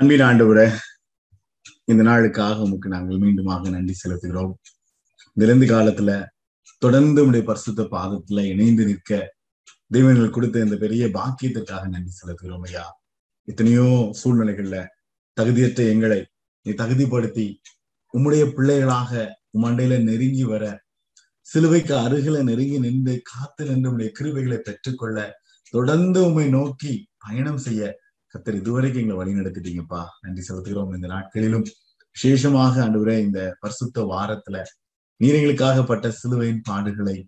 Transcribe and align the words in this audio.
அன்பின் 0.00 0.20
ஆண்டவரே 0.20 0.64
இந்த 1.84 2.02
நாளுக்காக 2.02 2.56
உமக்கு 2.58 2.88
நாங்கள் 2.88 3.18
மீண்டுமாக 3.18 3.70
நன்றி 3.70 3.94
செலுத்துகிறோம். 3.94 4.54
விருந்து 5.36 5.66
காலத்துல 5.66 6.10
தொடர்ந்து 6.78 7.26
உடைய 7.26 7.42
பரிசுத்த 7.44 7.82
பாதத்துல 7.82 8.44
இணைந்து 8.44 8.84
நிற்க 8.84 9.10
தெய்வங்கள் 9.86 10.30
கொடுத்த 10.30 10.64
இந்த 10.64 10.76
பெரிய 10.76 11.06
பாக்கியத்திற்காக 11.06 11.82
நன்றி 11.88 12.12
செலுத்துகிறோம் 12.12 12.64
ஐயா. 12.64 12.84
எத்தனையோ 13.48 13.86
சூழ்நிலைகள்ல 14.22 14.76
தகுதியற்ற 15.36 15.80
எங்களை 15.94 16.20
நீ 16.66 16.72
தகுதிப்படுத்தி 16.72 17.46
உம்முடைய 18.14 18.44
பிள்ளைகளாக 18.52 19.12
உமண்டையில 19.58 20.02
நெருங்கி 20.02 20.44
வர 20.44 20.64
சிலுவைக்கு 21.46 21.94
அருகில 21.96 22.42
நெருங்கி 22.42 22.78
நின்று 22.78 23.14
காத்து 23.22 23.64
நின்று 23.64 23.90
உடைய 23.90 24.10
கிருவைகளை 24.18 24.56
பெற்றுக்கொள்ள 24.56 25.18
தொடர்ந்து 25.74 26.20
உண்மை 26.26 26.48
நோக்கி 26.48 26.92
பயணம் 27.18 27.58
செய்ய 27.58 27.82
கத்தர் 28.34 28.54
இதுவரைக்கும் 28.54 29.08
எங்களை 29.08 29.32
வழி 29.32 29.40
நடத்திட்டீங்கப்பா. 29.40 30.04
நன்றி 30.20 30.54
செலுத்துகிறோம். 30.54 30.94
இந்த 30.94 31.06
நாட்களிலும் 31.06 31.64
விசேஷமாக 32.12 32.88
ஆண்டவரே 32.88 33.18
இந்த 33.18 33.56
பரிசுத்த 33.60 34.02
வாரத்துல 34.02 34.64
நீர் 35.16 36.10
சிலுவையின் 36.10 36.62
பாடுகளை 36.70 37.24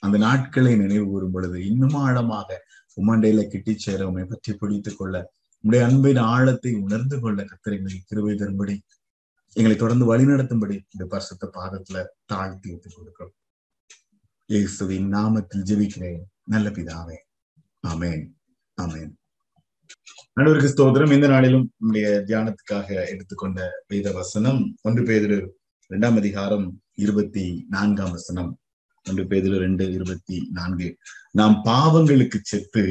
அந்த 0.00 0.18
நாட்களை 0.18 0.76
நினைவு 0.76 1.06
கூறும் 1.06 1.30
பொழுது 1.30 1.66
இன்னும் 1.66 1.94
ஆழமாக 1.94 2.64
உமாண்டையில 3.00 3.46
கிட்டி 3.46 3.78
சேர 3.78 4.06
உண்மை 4.06 4.24
பற்றி 4.24 4.54
பிடித்துக் 4.54 4.98
கொள்ள 4.98 5.32
உடைய 5.60 5.86
அன்பின் 5.86 6.16
ஆழத்தை 6.16 6.74
உணர்ந்து 6.74 7.20
கொள்ள 7.20 7.42
கத்தர் 7.42 7.76
எங்களுக்கு 7.76 8.06
கிருவை 8.10 8.34
தரும்படி 8.34 8.80
எங்களை 9.52 9.76
தொடர்ந்து 9.76 10.16
வழிநடத்தும்படி 10.16 10.70
இந்த 10.70 11.06
பரிசுத்த 11.08 11.50
பாதத்துல 11.52 12.04
தாழ்த்தி 12.24 12.68
வைத்துக் 12.68 12.92
கொடுக்கிறோம். 12.96 13.34
இயேசுவின் 14.46 15.14
நாமத்தில் 15.14 15.64
ஜெபிக்கிறேன். 15.64 16.20
நல்ல 16.44 16.68
பிதாவே. 16.68 17.16
ஆமேன். 17.86 18.26
ஆமேன். 18.82 19.12
நடுவருக்கு 20.34 20.70
ஸ்தோத்திரம். 20.72 21.12
இந்த 21.12 21.28
நாளிலும் 21.28 21.64
நம்முடைய 21.78 22.08
தியானத்துக்காக 22.26 22.88
எடுத்துக்கொண்ட 23.12 23.60
வேத 23.86 24.12
வசனம் 24.12 24.60
ஒன்று 24.82 25.02
பேதிரு 25.02 25.38
இரண்டாம் 25.90 26.16
அதிகாரம் 26.16 26.66
இருபத்தி 26.94 27.44
நான்காம் 27.68 28.10
வசனம். 28.10 28.50
ஒன்று 29.06 29.24
பேதிரு 29.24 29.56
ரெண்டு 29.58 29.84
இருபத்தி 29.92 30.38
நான்கு. 30.50 30.88
நாம் 31.32 31.56
பாவங்களுக்கு 31.64 32.38
செத்து 32.42 32.84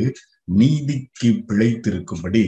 நீதிக்கு 0.44 1.30
பிழைத்திருக்கும்படி 1.48 2.45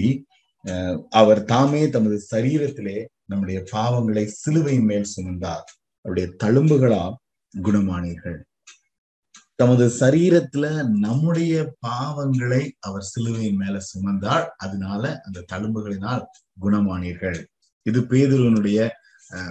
அவர் 1.09 1.43
தாமே 1.43 1.89
தமது 1.89 2.17
சரீரத்திலே 2.31 2.97
நம்முடைய 3.25 3.59
பாவங்களை 3.71 4.23
சிலுவை 4.25 4.79
மேல் 4.89 5.11
சுமந்தார். 5.15 5.67
அவருடைய 6.01 6.27
தழும்புகளால் 6.43 7.17
குணமானீர்கள். 7.53 8.39
தமது 9.59 9.85
சரீரத்துல 10.01 10.65
நம்முடைய 11.05 11.53
பாவங்களை 11.87 12.61
அவர் 12.87 13.09
சிலுவையின் 13.11 13.59
மேல 13.61 13.75
சுமந்தால் 13.87 14.45
அதனால 14.63 15.03
அந்த 15.25 15.43
தழும்புகளினால் 15.51 16.23
குணமானீர்கள். 16.57 17.39
இது 17.85 17.99
பேதுருவனுடைய 18.11 18.79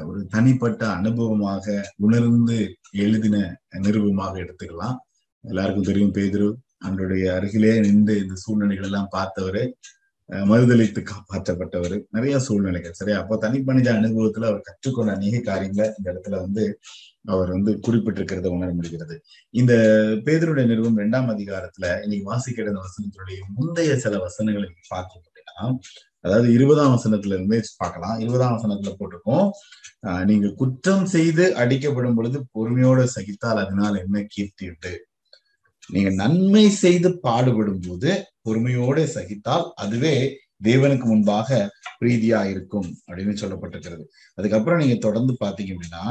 ஒரு 0.09 0.21
தனிப்பட்ட 0.35 0.83
அனுபவமாக 0.99 1.67
உணர்ந்து 2.07 2.57
எழுதின 3.05 3.37
நிருபமாக 3.85 4.35
எடுத்துக்கலாம். 4.45 4.97
எல்லாருக்கும் 5.45 5.89
தெரியும் 5.91 6.17
பேதுரு 6.17 6.49
அவனுடைய 6.87 7.25
அருகிலே 7.37 7.75
நின்று 7.87 8.15
இந்த 8.23 8.35
சூழ்நிலைகள் 8.45 8.89
எல்லாம் 8.89 9.13
பார்த்தவரு 9.17 9.63
மறுதளித்து 10.29 11.01
காப்பாற்றப்பட்டவர். 11.03 12.05
நிறைய 12.11 12.39
சூழ்நிலைகள் 12.39 12.93
சரியா? 12.93 13.19
அப்போ 13.21 13.37
தனிப்பணிஜ 13.37 13.89
அனுபவத்துல 13.95 14.45
அவர் 14.45 14.61
கற்றுக்கொண்ட 14.61 15.13
அநேக 15.13 15.41
காரியங்களை 15.41 15.91
இந்த 15.99 16.09
இடத்துல 16.13 16.31
வந்து 16.31 16.81
அவர் 17.25 17.51
வந்து 17.51 17.81
குறிப்பிட்டிருக்கிறத 17.87 18.47
உணர 18.47 18.73
முடிகிறது. 18.73 19.23
இந்த 19.51 19.73
பேதருடைய 20.25 20.67
நிறுவனம் 20.67 20.97
இரண்டாம் 20.97 21.31
அதிகாரத்துல 21.31 22.03
இன்னைக்கு 22.03 22.27
வாசிக்கிற 22.33 22.67
இந்த 22.67 22.81
வசனத்தினுடைய 22.81 23.39
முந்தைய 23.57 23.97
சில 23.97 24.19
வசனங்களை 24.19 24.69
பார்க்கணும் 24.89 25.27
அப்படின்னா 25.29 25.79
அதாவது 26.21 26.53
இருபதாம் 26.53 26.95
வசனத்துல 26.97 27.35
இருந்தே 27.35 27.61
பார்க்கலாம். 27.77 28.19
இருபதாம் 28.19 28.57
வசனத்துல 28.57 28.93
போட்டிருக்கோம் 28.99 29.47
ஆஹ் 30.07 30.25
நீங்க 30.25 30.49
குற்றம் 30.57 31.07
செய்து 31.07 31.55
அடிக்கப்படும் 31.57 32.15
பொழுது 32.15 32.47
பொறுமையோட 32.55 33.07
சகித்தால் 33.17 33.63
அதனால் 33.65 33.97
என்ன 33.97 34.25
கீர்த்தி 34.29 34.69
உண்டு? 34.69 34.93
நீங்க 35.93 36.11
நன்மை 36.11 36.65
செய்து 36.83 37.09
பாடுபடும் 37.19 37.83
போது 37.87 38.11
பொறுமையோட 38.47 38.99
சகித்தால் 39.15 39.67
அதுவே 39.75 40.15
தேவனுக்கு 40.65 41.07
முன்பாக 41.11 41.49
பிரீதியா 42.01 42.41
இருக்கும் 42.51 42.89
அப்படின்னு 43.07 43.35
சொல்லப்பட்டிருக்கிறது. 43.43 44.05
அதுக்கப்புறம் 44.35 44.79
நீங்க 44.79 44.97
தொடர்ந்து 45.07 45.37
பாத்தீங்க 45.45 45.73
அப்படின்னா 45.75 46.05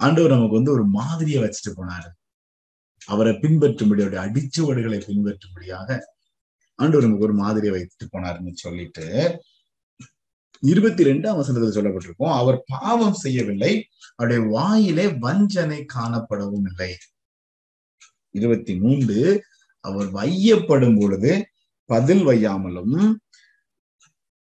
ஆண்டவர் 0.00 0.34
நமக்கு 0.34 0.58
வந்து 0.58 0.72
ஒரு 0.72 0.84
மாதிரியை 0.98 1.40
வச்சுட்டு 1.42 1.72
போனாரு. 1.76 2.08
அவரை 3.06 3.32
பின்பற்றும்படி 3.42 4.02
அவருடைய 4.04 4.22
அடிச்சுவடுகளை 4.26 4.98
பின்பற்றும்படியாக 5.08 5.98
ஆண்டவர் 6.78 7.06
நமக்கு 7.06 7.26
ஒரு 7.28 7.36
மாதிரியை 7.42 7.72
வைத்துட்டு 7.76 8.06
போனாருன்னு 8.12 8.52
சொல்லிட்டு 8.64 9.04
இருபத்தி 10.62 11.02
ரெண்டாம் 11.04 11.38
வசனத்துல 11.40 11.76
சொல்லப்பட்டிருக்கோம் 11.76 12.36
அவர் 12.40 12.58
பாவம் 12.66 13.18
செய்யவில்லை 13.22 13.72
அவருடைய 14.16 14.40
வாயிலே 14.54 15.06
வஞ்சனை 15.24 15.78
காணப்படவும் 15.94 16.66
இல்லை. 16.70 16.90
இருபத்தி 18.36 18.74
மூன்று 18.76 19.44
அவர் 19.84 20.08
வையப்படும் 20.12 20.96
பொழுது 21.00 21.32
பதில் 21.90 22.24
வையாமலும் 22.26 22.96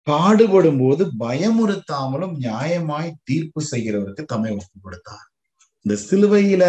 பாடுபடும் 0.07 0.79
போது 0.79 1.03
பயமுறுத்தாமலும் 1.19 2.35
நியாயமாய் 2.39 3.11
தீர்ப்பு 3.23 3.61
செய்கிறவருக்கு 3.72 4.23
தம்மை 4.23 4.51
ஒப்பு 4.51 4.78
கொடுத்தார் 4.81 5.28
இந்த 5.85 5.95
சிலுவையில 6.09 6.63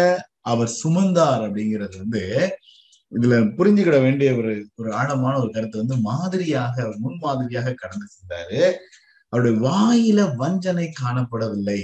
அவர் 0.51 0.71
சுமந்தார் 0.83 1.43
அப்படிங்கிறது 1.47 1.95
வந்து 1.97 2.23
இதுல 3.11 3.35
புரிஞ்சுக்கிட 3.57 3.97
வேண்டிய 4.01 4.29
ஒரு 4.35 4.53
ஒரு 4.75 4.89
ஆழமான 4.93 5.33
ஒரு 5.39 5.49
கருத்து 5.51 5.77
வந்து 5.77 5.97
மாதிரியாக 5.97 6.75
அவர் 6.83 6.97
முன்மாதிரியாக 6.97 7.73
கடந்து 7.73 8.07
சென்றாரு. 8.15 8.61
அவருடைய 9.33 9.55
வாயில 9.67 10.19
வஞ்சனை 10.35 10.87
காணப்படவில்லை. 11.01 11.79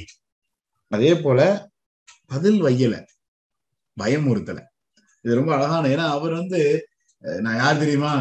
அதே 0.91 1.11
போல 1.15 1.39
பதில் 2.31 2.59
வையல 2.63 2.95
பயமுறுத்தலை. 3.97 4.63
இது 5.25 5.37
ரொம்ப 5.39 5.51
அழகான 5.57 5.89
ஏன்னா 5.95 6.05
அவர் 6.15 6.33
வந்து 6.39 6.59
நான் 7.43 7.59
யார் 7.61 7.81
தெரியுமா? 7.83 8.13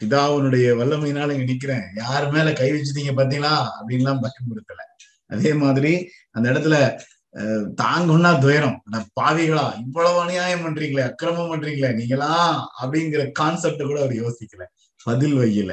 பிதாவனுடைய 0.00 0.66
வல்லமையினால 0.80 1.34
இங்க 1.36 1.46
நிக்கிறேன். 1.52 1.84
யார் 2.02 2.26
மேல 2.34 2.48
கை 2.60 2.68
வச்சுட்டீங்க 2.72 3.12
பாத்தீங்களா? 3.18 3.54
அப்படின்லாம் 3.78 4.22
பயமுறுத்தல 4.24 4.82
அதே 5.30 5.50
மாதிரி 5.62 5.92
அந்த 6.36 6.46
இடத்துல 6.52 6.76
தாங்கன்னா 7.82 8.32
துயரம். 8.44 8.76
பாவிகளா 9.20 9.64
இவ்வளவு 9.84 10.18
அநியாயம் 10.24 10.64
பண்றீங்களே 10.66 11.04
அக்கிரமம் 11.08 11.50
பண்றீங்களே 11.52 11.90
நீங்களா? 12.00 12.32
அப்படிங்கிற 12.82 13.22
கான்செப்ட 13.40 13.82
கூட 13.84 13.98
அவர் 14.04 14.14
யோசிக்கல. 14.22 14.64
பதில் 15.06 15.36
வையில. 15.40 15.72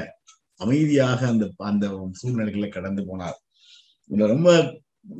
அமைதியாக 0.60 1.20
அந்த 1.32 1.44
அந்த 1.70 1.86
சூழ்நிலைகளை 2.20 2.68
கடந்து 2.70 3.02
போனார். 3.10 3.38
இதுல 4.10 4.26
ரொம்ப 4.34 4.50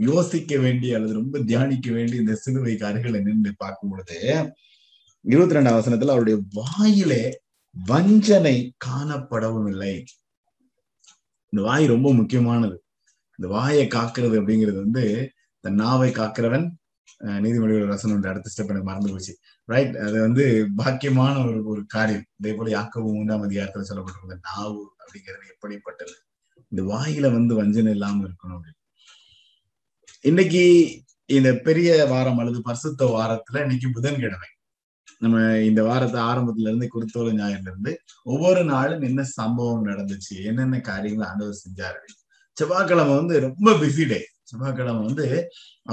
யோசிக்க 0.09 0.57
வேண்டிய 0.65 0.97
அல்லது 0.97 1.15
ரொம்ப 1.21 1.37
தியானிக்க 1.51 1.89
வேண்டிய 1.97 2.25
இந்த 2.25 2.35
சிலுவை 2.45 2.75
அருகில 2.89 3.21
நின்று 3.29 3.53
பார்க்கும் 3.63 3.93
பொழுது 3.93 4.19
இருபத்தி 5.25 5.55
ரெண்டாம் 5.55 5.79
வசனத்துல 5.79 6.15
அவருடைய 6.15 6.39
வாயிலே 6.53 7.41
வஞ்சனை 7.87 8.55
காணப்படவும் 8.85 9.69
இல்லை. 9.69 10.05
இந்த 11.49 11.69
வாய் 11.69 11.87
ரொம்ப 11.87 12.09
முக்கியமானது. 12.15 12.77
இந்த 13.37 13.55
வாயை 13.55 13.87
காக்குறது 13.87 14.37
அப்படிங்கிறது 14.41 14.79
வந்து 14.85 15.31
தன் 15.61 15.75
நாவை 15.75 16.11
காக்கிறவன் 16.13 16.67
நீதிமொழிகள் 17.25 17.93
வசனம் 17.95 18.23
அடுத்த 18.23 18.51
ஸ்டெப் 18.53 18.71
எனக்கு 18.73 18.89
மறந்து 18.89 19.13
போச்சு. 19.13 19.39
ரைட் 19.65 19.97
அது 19.97 20.21
வந்து 20.21 20.45
பாக்கியமான 20.79 21.35
ஒரு 21.47 21.65
ஒரு 21.65 21.83
காரியம். 21.87 22.25
இதே 22.37 22.55
போல 22.55 22.69
யாக்கவும் 22.81 23.15
மூன்றாம் 23.17 23.51
அதிகாரத்துல 23.51 23.85
சொல்லப்பட்டிருந்த 23.89 24.37
நாவு 24.43 24.81
அப்படிங்கிறது 25.03 25.47
எப்படிப்பட்டது? 25.51 26.15
இந்த 26.69 26.83
வாயில 26.95 27.33
வந்து 27.33 27.55
வஞ்சனை 27.55 27.93
இல்லாம 27.93 28.27
இருக்கணும் 28.27 28.57
அப்படின்னு. 28.57 28.81
இன்னைக்கு 30.21 30.65
இந்த 31.27 31.51
பெரிய 31.55 32.05
வாரம் 32.07 32.39
அல்லது 32.39 32.63
பரிசுத்த 32.63 33.05
வாரத்துல 33.17 33.61
இன்னைக்கு 33.61 33.91
புதன்கிழமை. 33.93 34.51
நம்ம 35.23 35.39
இந்த 35.71 35.81
வாரத்தை 35.89 36.21
ஆரம்பத்துல 36.31 36.69
இருந்து 36.71 36.89
குருத்தோல 36.95 37.31
ஞாயிறுல 37.41 37.71
இருந்து 37.71 37.93
ஒவ்வொரு 38.33 38.63
நாளும் 38.65 39.05
என்ன 39.09 39.23
சம்பவம் 39.39 39.87
நடந்துச்சு 39.87 40.37
என்னென்ன 40.45 40.81
காரியங்களை 40.91 41.27
ஆண்டவர் 41.31 41.61
செஞ்சாரு? 41.65 42.01
செவ்வாய்க்கிழமை 42.57 43.15
வந்து 43.21 43.35
ரொம்ப 43.47 43.71
பிஸி 43.83 44.05
டே 44.09 44.21
செவ்வாய்க்கிழமை 44.51 45.03
வந்து 45.05 45.27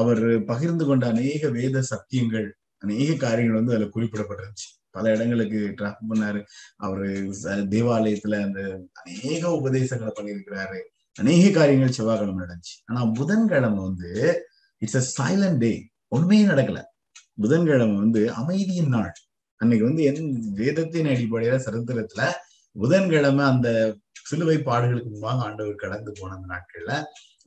அவர் 0.02 0.24
பகிர்ந்து 0.44 0.86
கொண்ட 0.86 1.06
அநேக 1.08 1.50
வேத 1.50 1.84
சத்தியங்கள் 1.92 2.48
அநேக 2.84 3.16
காரியங்கள் 3.26 3.60
வந்து 3.62 3.76
அதுல 3.76 3.90
குறிப்பிடப்பட்டிருந்துச்சு. 3.96 4.68
பல 4.98 5.06
இடங்களுக்கு 5.16 5.60
டிராஃபிக் 5.78 6.10
பண்ணாரு. 6.12 6.42
அவரு 6.78 7.08
தேவாலயத்துல 7.76 8.36
அந்த 8.48 8.62
அநேக 9.04 9.52
உபதேசங்களை 9.60 10.14
பண்ணியிருக்கிறாரு. 10.18 10.80
அநேக 11.20 11.46
காரியங்கள் 11.60 11.98
செவ்வாய்க்கிழமை 12.00 12.42
நடந்துச்சு. 12.46 12.76
ஆனா 12.86 13.02
புதன்கிழமை 13.20 13.82
வந்து 13.90 14.12
இட்ஸ் 14.82 15.00
அ 15.02 15.04
சைலண்ட் 15.20 15.60
டே 15.66 15.74
ஒண்ணுமே 16.12 16.40
நடக்கல. 16.46 16.80
புதன்கிழமை 17.40 17.96
வந்து 18.04 18.22
அமைதியின் 18.42 18.94
நாள். 18.96 19.12
அன்னைக்கு 19.62 19.86
வந்து 19.90 20.04
என் 20.10 20.22
வேதத்தின் 20.60 21.10
அடிப்படையில 21.14 21.56
சரித்திரத்துல 21.66 22.24
புதன்கிழமை 22.76 23.44
அந்த 23.54 23.70
சிலுவை 24.30 24.58
பாடுகளுக்கு 24.68 25.10
முன்பாக 25.14 25.46
ஆண்டவர் 25.48 25.82
கடந்து 25.84 26.12
போன 26.20 26.34
அந்த 26.38 26.48
நாட்கள்ல 26.54 26.92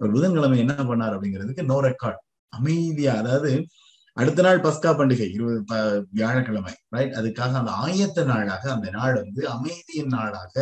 அவர் 0.00 0.14
புதன்கிழமை 0.16 0.58
என்ன 0.64 0.74
பண்ணார் 0.90 1.14
அப்படிங்கிறதுக்கு 1.16 1.64
நோ 1.72 1.78
ரெக்கார்ட். 1.88 2.20
அமைதியா 2.52 3.12
அதாவது 3.14 3.50
அடுத்த 4.16 4.40
நாள் 4.42 4.64
பஸ்கா 4.64 4.90
பண்டிகை 4.98 5.28
இருபது 5.36 5.60
வியாழக்கிழமை 6.10 6.72
ரைட் 6.88 7.14
அதுக்காக 7.20 7.56
அந்த 7.60 7.72
ஆயத்த 7.84 8.24
நாளாக 8.24 8.64
அந்த 8.72 8.88
நாள் 8.90 9.14
வந்து 9.22 9.42
அமைதியின் 9.48 10.12
நாளாக 10.16 10.56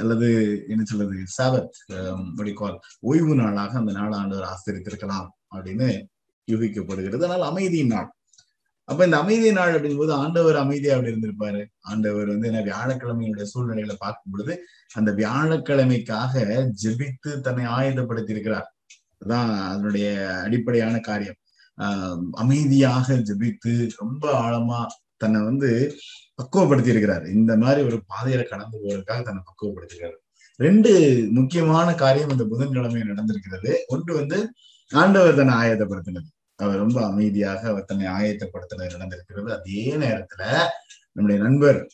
அல்லது 0.00 0.28
என்ன 0.68 0.82
சொல்றது 0.84 1.16
சாபத் 1.36 1.76
கால் 2.54 2.78
ஓய்வு 3.02 3.34
நாளாக 3.34 3.72
அந்த 3.78 3.92
நாள் 3.92 4.16
ஆண்டவர் 4.20 4.48
ஆசிரித்திருக்கலாம் 4.52 5.28
அப்படின்னு 5.54 5.88
யூகிக்கப்படுகிறது. 6.52 7.24
ஆனால் 7.26 7.40
அமைதியின் 7.40 7.86
நாள். 7.86 8.14
அப்ப 8.88 9.04
இந்த 9.04 9.18
அமைதி 9.18 9.52
நாள் 9.52 9.74
அப்படிங்கும்போது 9.74 10.10
ஆண்டவர் 10.10 10.56
அமைதியா 10.56 10.96
அப்படி 10.96 11.12
இருந்திருப்பாரு. 11.12 11.64
ஆண்டவர் 11.80 12.26
வந்து 12.26 12.52
என்ன 12.52 12.60
வியாழக்கிழமையுடைய 12.60 13.42
சூழ்நிலைகளை 13.42 13.96
பார்க்கும் 13.98 14.32
பொழுது 14.32 14.54
அந்த 14.92 15.12
வியாழக்கிழமைக்காக 15.12 16.34
ஜெபித்து 16.84 17.40
தன்னை 17.40 17.64
ஆயுதப்படுத்தி 17.64 18.32
இருக்கிறார் 18.32 18.68
அதுதான் 19.18 19.50
அதனுடைய 19.68 20.08
அடிப்படையான 20.42 21.00
காரியம். 21.00 21.38
ஆஹ் 21.78 22.24
அமைதியாக 22.32 23.14
ஜெபித்து 23.14 23.90
ரொம்ப 23.96 24.24
ஆழமா 24.40 24.86
தன்னை 25.16 25.40
வந்து 25.42 25.94
பக்குவப்படுத்தி 26.42 26.86
இருக்கிறார் 26.86 27.24
இந்த 27.28 27.56
மாதிரி 27.56 27.86
ஒரு 27.86 28.02
பாதையில 28.12 28.48
கடந்து 28.48 28.80
போவதற்காக 28.82 29.22
தன்னை 29.22 29.42
பக்குவப்படுத்திருக்காரு 29.48 30.16
ரெண்டு 30.56 30.90
முக்கியமான 31.30 31.94
காரியம் 31.94 32.30
இந்த 32.30 32.44
புதன்கிழமை 32.44 33.02
நடந்திருக்கிறது. 33.02 33.76
ஒன்று 33.86 34.14
வந்து 34.14 34.52
ஆண்டவர் 34.90 35.34
தன்னை 35.34 35.54
ஆயத்தப்படுத்தினது 35.54 36.30
அவர் 36.56 36.76
ரொம்ப 36.76 37.06
அமைதியாக 37.06 37.68
அவர் 37.68 37.84
தன்னை 37.84 38.06
ஆயத்தப்படுத்தினது 38.06 38.94
நடந்திருக்கிறது. 38.94 39.50
அதே 39.58 39.94
நேரத்துல 39.96 40.58
நம்முடைய 41.12 41.48
நண்பர் 41.48 41.92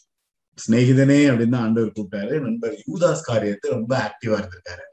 சிநேகிதனே 0.55 1.19
அப்படின்னு 1.29 1.49
தான் 1.49 1.62
ஆண்டவர் 1.62 1.93
கூப்பிட்டாரு. 1.93 2.41
நண்பர் 2.41 2.73
யூதாஸ் 2.73 3.21
காரியத்தை 3.23 3.71
ரொம்ப 3.71 4.11
ஆக்டிவா 4.11 4.31
இருந்திருக்காரு. 4.31 4.87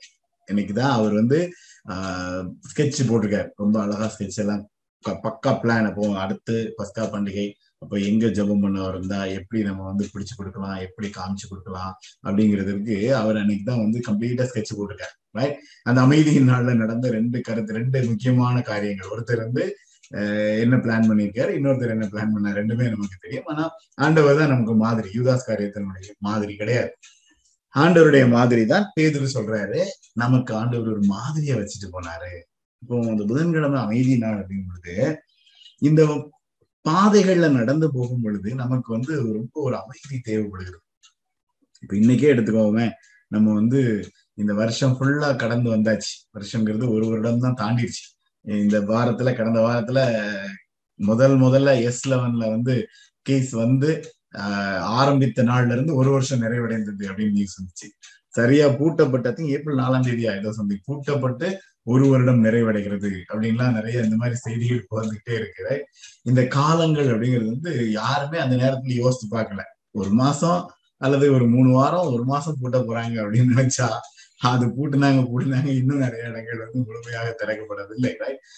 இன்னைக்குதான் 0.52 0.92
அவர் 0.92 1.14
வந்து 1.14 1.52
ஆஹ் 1.88 2.50
ஸ்கெட்ச் 2.74 3.02
போட்டிருக்காரு. 3.08 3.50
ரொம்ப 3.56 3.81
அழகா 3.81 4.12
ஸ்கெட்ச் 4.18 4.36
எல்லாம் 4.36 4.69
பக்கா 5.08 5.48
பிளான் 5.48 5.86
அப்போ 5.86 6.19
அடுத்து 6.19 6.74
பஸ்கா 6.78 7.00
பண்டிகை 7.00 7.54
அப்போ 7.82 7.96
எங்க 8.10 8.26
ஜபம் 8.38 8.64
பண்ண 8.64 8.86
இருந்தா 8.92 9.20
எப்படி 9.40 9.60
நம்ம 9.68 9.82
வந்து 9.90 10.06
பிடிச்சு 10.14 10.34
கொடுக்கலாம் 10.38 10.78
எப்படி 10.86 11.08
காமிச்சு 11.18 11.48
கொடுக்கலாம் 11.52 11.92
அப்படிங்கிறதுக்கு 12.28 12.96
அவர் 13.22 13.40
அன்னைக்கு 13.42 13.66
தான் 13.70 13.84
வந்து 13.84 14.00
கம்ப்ளீட்டா 14.08 14.48
ஸ்கெட்ச் 14.50 14.78
போட்டிருக்காரு 14.78 15.16
ரைட் 15.40 15.58
அந்த 15.90 16.00
அமைதியின் 16.06 16.50
நாள்ல 16.52 16.74
நடந்த 16.84 17.10
ரெண்டு 17.18 17.38
கருத்து 17.48 17.78
ரெண்டு 17.80 18.00
முக்கியமான 18.12 18.56
காரியங்கள். 18.72 19.12
ஒருத்தர் 19.16 19.44
வந்து 19.48 19.66
என்ன 20.64 20.76
பிளான் 20.84 21.08
பண்ணியிருக்காரு 21.10 21.52
இன்னொருத்தர் 21.58 21.94
என்ன 21.96 22.06
பிளான் 22.14 22.34
பண்ண 22.36 22.54
ரெண்டுமே 22.60 22.86
நமக்கு 22.94 23.18
தெரியும். 23.26 23.48
ஆனா 23.52 23.64
ஆண்டவர் 24.06 24.40
தான் 24.40 24.52
நமக்கு 24.54 24.76
மாதிரி 24.86 25.10
யூதாஸ் 25.18 25.48
காரியத்தினுடைய 25.50 26.14
மாதிரி 26.28 26.54
கிடையாது. 26.62 26.92
ஆண்டவருடைய 27.74 28.26
மாதிரி 28.36 28.62
தான் 28.74 28.86
பேதுரு 28.96 29.28
சொல்றாரு 29.38 29.82
நமக்கு 30.22 30.52
ஆண்டவர் 30.62 30.94
ஒரு 30.96 31.04
மாதிரியா 31.16 31.56
வச்சுட்டு 31.60 31.90
போனாரு. 31.96 32.32
இப்போ 32.82 32.96
அந்த 33.14 33.24
புதன்கிழமை 33.32 33.80
அமைதி 33.86 34.16
நாள் 34.24 34.40
அப்படிங்கும் 34.42 34.72
பொழுது 34.74 34.96
இந்த 35.82 36.02
பாதைகள்ல 36.89 37.48
நடந்து 37.51 37.88
போகும் 37.94 38.22
பொழுது 38.22 38.56
நமக்கு 38.56 38.89
வந்து 38.94 39.13
ரொம்ப 39.34 39.56
ஒரு 39.62 39.75
அமைதி 39.75 40.19
தேவைப்படுகிறது. 40.19 40.84
இப்ப 41.84 41.95
இன்னைக்கே 41.95 42.30
எடுத்துக்கோமே 42.34 42.88
நம்ம 43.31 43.54
வந்து 43.54 43.81
இந்த 44.34 44.54
வருஷம் 44.54 44.95
ஃபுல்லா 45.00 45.30
கடந்து 45.36 45.69
வந்தாச்சு. 45.75 46.13
வருஷங்கிறது 46.34 46.86
ஒரு 46.89 47.06
வருடம் 47.07 47.39
தான் 47.39 47.60
தாண்டிடுச்சு. 47.62 48.06
இந்த 48.45 48.80
வாரத்துல 48.80 49.36
கடந்த 49.36 49.60
வாரத்துல 49.60 50.00
முதல் 51.00 51.36
முதல்ல 51.39 51.81
எஸ் 51.81 52.10
லெவன்ல 52.10 52.50
வந்து 52.50 52.75
கேஸ் 53.22 53.51
வந்து 53.51 53.90
ஆஹ் 54.33 54.81
ஆரம்பித்த 55.00 55.44
நாள்ல 55.44 55.72
இருந்து 55.72 55.95
ஒரு 55.95 56.10
வருஷம் 56.12 56.42
நிறைவடைந்தது 56.42 57.04
அப்படின்னு 57.10 57.31
நியூஸ் 57.31 57.57
வந்துச்சு 57.62 57.88
சரியா 58.28 58.68
பூட்டப்பட்டது 58.68 59.42
ஏப்ரல் 59.48 59.78
நாலாம் 59.78 60.07
தேதியா 60.07 60.31
ஏதோ 60.38 60.51
சந்தி 60.51 60.75
பூட்டப்பட்டு 60.88 61.48
ஒரு 61.88 62.06
வருடம் 62.12 62.44
நிறைவடைகிறது 62.44 63.10
அப்படின்லாம் 63.34 63.75
நிறைய 63.78 63.98
இந்த 64.07 64.16
மாதிரி 64.16 64.38
செய்திகள் 64.38 64.88
வந்துகிட்டே 64.92 65.34
இருக்குது. 65.34 65.75
இந்த 66.24 66.42
காலங்கள் 66.57 67.07
அப்படிங்கிறது 67.07 67.45
வந்து 67.45 67.72
யாருமே 67.92 68.38
அந்த 68.38 68.56
நேரத்துல 68.56 68.95
யோசிச்சு 69.01 69.28
பார்க்கல. 69.31 69.63
ஒரு 69.92 70.12
மாசம் 70.22 70.60
அல்லது 71.01 71.25
ஒரு 71.34 71.45
மூணு 71.48 71.69
வாரம் 71.72 72.12
ஒரு 72.13 72.24
மாசம் 72.25 72.57
பூட்ட 72.62 72.78
போறாங்க 72.89 73.16
அப்படின்னு 73.24 73.54
நினைச்சா 73.56 73.88
அது 74.39 74.66
பூட்டுனாங்க 74.68 75.22
பூட்டினாங்க 75.30 75.69
இன்னும் 75.80 76.04
நிறைய 76.06 76.24
இடங்கள் 76.31 76.60
வந்து 76.63 76.80
முழுமையாக 76.88 77.30
திறக்கப்படவில்லை 77.39 78.12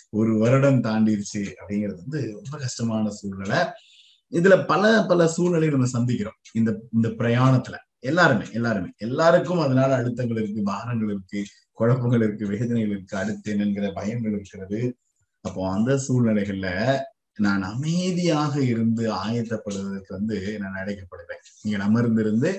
ஒரு 0.09 0.31
வருடம் 0.37 0.83
தாண்டிடுச்சு 0.83 1.41
அப்படிங்கிறது 1.59 1.99
வந்து 2.03 2.21
ரொம்ப 2.33 2.55
கஷ்டமான 2.63 3.11
சூழ்நிலை. 3.19 3.59
இதுல 4.33 4.55
பல 4.65 4.83
பல 5.07 5.27
சூழ்நிலைகள் 5.27 5.77
நம்ம 5.77 5.91
சந்திக்கிறோம். 5.97 6.39
இந்த 6.53 6.71
இந்த 6.93 7.07
பிரயாணத்துல. 7.19 7.77
எல்லாருமே 8.01 8.45
எல்லாருமே. 8.51 8.89
எல்லாருக்கும் 8.97 9.59
அதனால 9.59 9.91
அழுத்தங்கள் 9.97 10.39
இருக்கு 10.43 10.61
பாரங்கள் 10.63 11.07
இருக்கு. 11.07 11.41
குழப்பங்கள் 11.79 12.23
இருக்கு 12.27 12.45
வேதனைகள் 12.53 12.93
இருக்கு 12.95 13.15
அடுத்தேன் 13.21 13.63
என்கிற 13.65 13.87
பயங்கள் 13.99 14.35
இருக்கிறது. 14.37 14.79
அப்போ 15.45 15.61
அந்த 15.75 15.91
சூழ்நிலைகள்ல 16.05 16.69
நான் 17.37 17.63
அமைதியாக 17.63 18.53
இருந்து 18.71 19.03
ஆயத்தப்படுவதற்கு 19.23 20.11
வந்து 20.17 20.37
நான் 20.59 20.79
அழைக்கப்படுவேன். 20.81 21.43
நீங்கள் 21.63 21.85
அமர்ந்திருந்து 21.87 22.49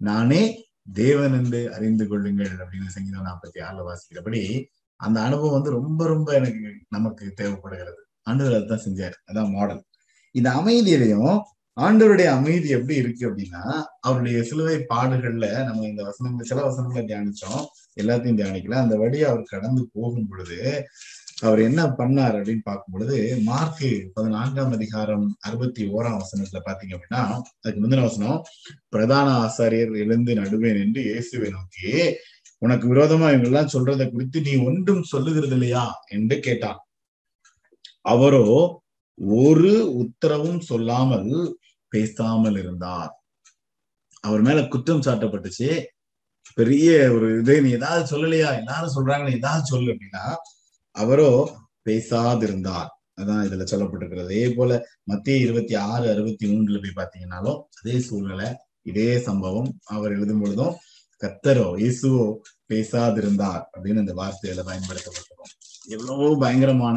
நானே 0.00 0.42
தேவன் 0.92 1.34
என்று 1.40 1.60
அறிந்து 1.76 2.04
கொள்ளுங்கள் 2.08 2.52
அப்படின்னு 2.62 2.94
சங்கீதம் 2.96 3.28
நாற்பத்தி 3.28 3.58
ஆறுல 3.66 3.86
வாசிக்கிறபடி 3.88 4.42
அந்த 5.00 5.18
அனுபவம் 5.20 5.56
வந்து 5.56 5.70
ரொம்ப 5.78 6.00
ரொம்ப 6.06 6.28
எனக்கு 6.38 6.70
நமக்கு 6.88 7.24
தேவைப்படுகிறது. 7.40 8.00
ஆண்டவர் 8.22 8.56
அதுதான் 8.58 8.84
செஞ்சாரு. 8.86 9.16
அதான் 9.28 9.52
மாடல் 9.56 9.82
இந்த 10.34 10.48
அமைதியிலையும் 10.60 11.36
ஆண்டவருடைய 11.78 12.28
அமைதி 12.36 12.68
எப்படி 12.76 12.94
இருக்கு 13.02 13.22
அப்படின்னா 13.28 13.62
அவருடைய 14.00 14.38
சிலுவை 14.48 14.76
பாடுகள்ல 14.92 15.46
நம்ம 15.64 15.84
இந்த 15.86 16.02
வசனங்கள் 16.08 16.48
சில 16.50 16.62
வசனங்களை 16.68 17.02
தியானிச்சோம். 17.10 17.62
எல்லாத்தையும் 18.00 18.38
தியானிக்கல. 18.40 18.78
அந்த 18.84 18.94
வழியை 18.96 19.26
அவர் 19.30 19.52
கடந்து 19.52 19.82
போகும் 19.92 20.28
பொழுது 20.30 20.58
அவர் 21.42 21.60
என்ன 21.60 21.80
பண்ணார் 21.98 22.36
அப்படின்னு 22.38 22.64
பார்க்கும் 22.64 22.94
பொழுது 22.94 23.16
மார்க்கு 23.42 23.90
பதினான்காம் 24.14 24.72
அதிகாரம் 24.72 25.26
அறுபத்தி 25.40 25.82
ஓராம் 25.96 26.18
வசனத்துல 26.22 26.62
பாத்தீங்க 26.68 26.96
அப்படின்னா 26.96 27.22
அதுக்கு 27.60 27.82
முந்தின 27.82 28.06
வசனம் 28.08 28.40
பிரதான 28.88 29.28
ஆசாரியர் 29.44 29.94
எழுந்து 30.04 30.34
நடுவே 30.40 30.72
நின்று 30.72 31.02
இயேசுவை 31.02 31.50
நோக்கி 31.50 31.92
உனக்கு 32.62 32.86
விரோதமா 32.94 33.28
இவங்க 33.32 33.48
எல்லாம் 33.50 33.72
சொல்றதை 33.76 34.06
குறித்து 34.10 34.38
நீ 34.40 34.54
ஒன்றும் 34.68 35.08
சொல்லுகிறது 35.12 35.56
இல்லையா 35.58 35.86
என்று 36.08 36.36
கேட்டான். 36.40 36.80
அவரோ 38.14 38.46
ஒரு 39.40 39.70
உத்தரவும் 40.02 40.60
சொல்லாமல் 40.70 41.30
பேசாமல் 41.88 42.56
இருந்தார். 42.56 43.12
அவர் 44.24 44.40
மேல 44.40 44.60
குற்றம் 44.66 45.00
சாட்டப்பட்டுச்சு. 45.00 45.68
பெரிய 46.54 47.12
ஒரு 47.12 47.38
இது 47.40 47.62
நீ 47.62 47.70
ஏதாவது 47.70 48.04
சொல்லலையா? 48.12 48.50
எல்லாரும் 48.60 48.94
சொல்றாங்க 48.96 49.36
ஏதாவது 49.36 49.64
சொல்லு 49.64 49.90
அப்படின்னா 49.92 50.24
அவரோ 50.96 51.30
பேசாதிருந்தார். 51.88 52.88
அதான் 53.20 53.44
இதுல 53.46 53.64
சொல்லப்பட்டிருக்கிறது. 53.72 54.24
அதே 54.24 54.48
போல 54.48 54.72
மத்திய 55.04 55.36
இருபத்தி 55.36 55.74
ஆறு 55.74 56.04
அறுபத்தி 56.10 56.46
மூணுல 56.52 56.80
போய் 56.82 56.98
பாத்தீங்கன்னாலும் 57.00 57.60
அதே 57.80 58.00
சூழ்நிலை 58.00 58.48
இதே 58.82 59.08
சம்பவம் 59.18 59.70
அவர் 59.84 60.12
எழுதும் 60.12 60.40
பொழுதும் 60.40 60.76
கத்தரோ 61.22 61.66
இயேசுவோ 61.82 62.24
பேசாதிருந்தார் 62.68 63.62
அப்படின்னு 63.72 64.02
அந்த 64.04 64.14
வார்த்தையில 64.14 64.62
பயன்படுத்தப்பட்டிருக்கும். 64.70 65.52
எவ்வளவோ 65.86 66.28
பயங்கரமான 66.38 66.96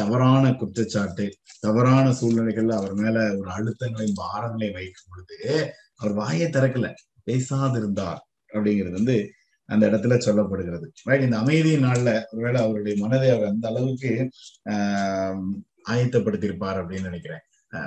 தவறான 0.00 0.54
குற்றச்சாட்டு 0.54 1.24
தவறான 1.60 2.10
சூழ்நிலைகள்ல 2.10 2.72
அவர் 2.72 2.94
மேல 2.94 3.36
ஒரு 3.36 3.50
அழுத்தங்களையும் 3.50 4.12
பாரங்களையும் 4.14 4.76
வைக்கும் 4.76 5.10
பொழுது 5.10 5.72
அவர் 5.96 6.14
வாயை 6.14 6.50
திறக்கல. 6.50 6.94
பேசாதிருந்தார் 7.26 8.20
அப்படிங்கிறது 8.52 8.92
வந்து 8.92 9.16
அந்த 9.64 9.86
இடத்துல 9.86 10.16
சொல்லப்படுகிறது. 10.26 10.86
ரைட் 11.02 11.22
இந்த 11.22 11.38
அமைதி 11.38 11.76
நாள்ல 11.76 12.22
ஒருவேளை 12.32 12.62
அவருடைய 12.62 13.02
மனதை 13.02 13.28
அவர் 13.30 13.48
அந்த 13.48 13.68
அளவுக்கு 13.68 14.30
ஆஹ் 14.70 15.42
ஆயத்தப்படுத்தியிருப்பார் 15.88 16.78
அப்படின்னு 16.78 17.02
நினைக்கிறேன். 17.02 17.40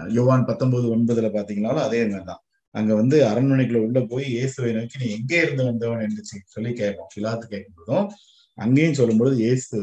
யோவான் 0.07 0.45
பத்தொன்பது 0.45 0.95
ஒன்பதுல 0.95 1.25
பாத்தீங்கன்னாலும் 1.25 1.87
அதே 1.87 2.01
மாதிரிதான். 2.05 2.43
அங்க 2.75 2.91
வந்து 3.01 3.17
அரண்மனைக்குள்ள 3.29 3.81
உள்ள 3.87 3.99
போய் 4.11 4.25
இயேசுவை 4.35 4.71
நோக்கி 4.77 5.01
நீ 5.01 5.07
எங்கே 5.17 5.39
இருந்து 5.45 5.63
வந்தவன்? 5.69 6.03
என்று 6.05 6.21
சொல்லி 6.55 6.71
கேட்போம். 6.81 7.11
பிலாத்து 7.15 7.45
கேட்கும்போதும் 7.53 8.07
அங்கேயும் 8.57 8.99
சொல்லும்போது 8.99 9.35
இயேசு 9.43 9.77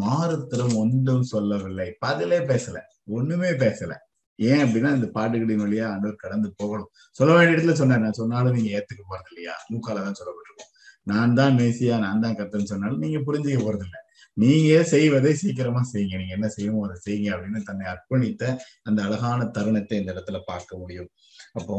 மாறுத்திரம் 0.00 0.74
ஒன்றும் 0.82 1.26
சொல்லவில்லை. 1.34 1.88
பதிலே 2.04 2.38
பேசல 2.50 2.78
ஒண்ணுமே 3.16 3.50
பேசல. 3.64 3.92
ஏன் 4.38 4.62
அப்படின்னா 4.64 4.90
இந்த 4.98 5.08
பாட்டுகளின் 5.16 5.62
வழியா 5.64 5.86
ஆண்டவர் 5.94 6.22
கடந்து 6.24 6.48
போகணும். 6.60 6.90
சொல்ல 7.18 7.32
வேண்டிய 7.36 7.54
இடத்துல 7.56 7.74
சொன்னார் 7.80 8.04
நான் 8.04 8.20
சொன்னாலும் 8.20 8.56
நீங்க 8.56 8.70
ஏத்துக்க 8.78 9.02
போறது 9.10 9.30
இல்லையா 9.32 9.54
மூக்கால 9.72 10.04
தான் 10.06 10.18
சொல்லப்பட்டிருக்கோம். 10.20 10.70
நான் 11.10 11.36
தான் 11.40 11.56
மேசியா 11.60 11.96
நான் 12.06 12.22
தான் 12.24 12.38
கத்தன்னு 12.38 12.70
சொன்னாலும் 12.72 13.02
நீங்க 13.04 13.18
புரிஞ்சுக்க 13.28 13.60
போறது 13.66 13.84
இல்லை 13.88 14.00
நீங்க 14.36 14.72
செய்வதை 14.92 15.32
சீக்கிரமா 15.40 15.80
செய்யுங்க. 15.92 16.16
நீங்க 16.20 16.34
என்ன 16.38 16.48
செய்யணுமோ 16.56 16.84
அதை 16.88 16.96
செய்யுங்க 17.06 17.30
அப்படின்னு 17.34 17.60
தன்னை 17.68 17.84
அர்ப்பணித்த 17.92 18.42
அந்த 18.88 18.98
அழகான 19.06 19.48
தருணத்தை 19.56 19.96
இந்த 20.00 20.10
இடத்துல 20.14 20.38
பார்க்க 20.50 20.78
முடியும். 20.82 21.10
அப்போ 21.56 21.78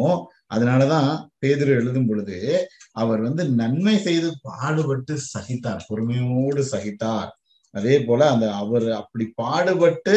அதனாலதான் 0.55 1.09
பேதர் 1.39 1.71
எழுதும் 1.79 2.07
பொழுது 2.07 2.37
அவர் 2.93 3.21
வந்து 3.21 3.43
நன்மை 3.61 3.95
செய்து 3.97 4.29
பாடுபட்டு 4.41 5.13
சகித்தார். 5.33 5.85
பொறுமையோடு 5.87 6.63
சகித்தார். 6.73 7.31
அதே 7.73 7.95
போல 7.99 8.21
அந்த 8.31 8.45
அவர் 8.53 8.87
அப்படி 8.91 9.25
பாடுபட்டு 9.35 10.15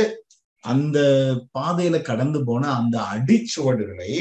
அந்த 0.65 0.99
பாதையில 1.59 1.97
கடந்து 2.03 2.39
போன 2.45 2.63
அந்த 2.73 2.97
அடிச்சுவடுகளை 3.15 4.13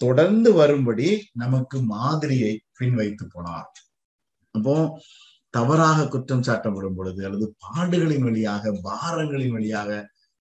தொடர்ந்து 0.00 0.50
வரும்படி 0.52 1.08
நமக்கு 1.32 1.76
மாதிரியை 1.94 2.52
பின் 2.78 2.94
வைத்து 2.94 3.24
போனார். 3.26 3.68
அப்போ 4.54 4.74
தவறாக 5.54 6.06
குற்றம் 6.08 6.46
சாட்டப்படும் 6.46 6.96
பொழுது 6.96 7.20
அல்லது 7.26 7.46
பாடுகளின் 7.64 8.24
வழியாக 8.28 8.72
பாரங்களின் 8.82 9.54
வழியாக 9.56 9.90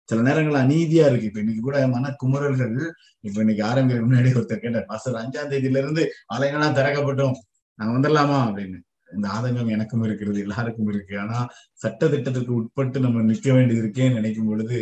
சில 0.10 0.22
நேரங்கள் 0.22 0.62
அநீதியா 0.62 1.06
இருக்கு. 1.10 1.24
இப்ப 1.24 1.40
இன்னைக்கு 1.40 1.62
கூட 1.62 1.88
மனக்குமுறல்கள் 1.88 2.76
இப்ப 3.20 3.40
இன்னைக்கு 3.40 3.66
ஆரம்பிக்க 3.66 4.02
முன்னாடி 4.04 4.30
ஒருத்தர் 4.40 4.58
கேட்டார் 4.58 4.86
மாசம் 4.88 5.14
அஞ்சாம் 5.14 5.52
தேதியில 5.54 5.82
இருந்து 5.84 6.04
ஆலயங்கள்லாம் 6.34 6.78
திறக்கப்பட்டோம். 6.80 7.36
நான் 7.76 7.94
வந்துடலாமா? 7.96 8.40
அப்படின்னு. 8.48 8.78
இந்த 9.14 9.28
ஆதங்கம் 9.28 9.70
எனக்கும் 9.70 10.04
இருக்கிறது 10.04 10.40
எல்லாருக்கும் 10.40 10.88
இருக்கு. 10.88 11.20
ஆனா 11.20 11.48
சட்ட 11.74 12.10
திட்டத்திற்கு 12.10 12.54
உட்பட்டு 12.54 13.00
நம்ம 13.00 13.22
நிக்க 13.34 13.54
வேண்டியது 13.54 13.88
இருக்கேன்னு 13.88 14.14
நினைக்கும் 14.14 14.48
பொழுது 14.48 14.80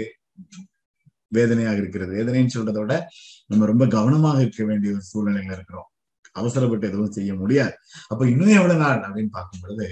வேதனையாக 1.27 1.77
இருக்கிறது. 1.77 2.13
வேதனைன்னு 2.15 2.55
சொல்றத 2.55 2.79
விட 2.79 2.95
நம்ம 3.47 3.65
ரொம்ப 3.65 3.87
கவனமாக 3.87 4.41
இருக்க 4.41 4.63
வேண்டிய 4.65 4.93
ஒரு 4.93 5.03
சூழ்நிலையில 5.11 5.53
இருக்கிறோம். 5.53 5.89
அவசரப்பட்டு 6.33 6.87
எதுவும் 6.87 7.11
செய்ய 7.11 7.33
முடியாது. 7.35 7.75
அப்ப 8.07 8.27
இன்னும் 8.29 8.47
எவ்வளவு 8.49 8.79
நாள் 8.79 8.99
அப்படின்னு 8.99 9.27
பார்க்கும் 9.31 9.61
பொழுது 9.61 9.87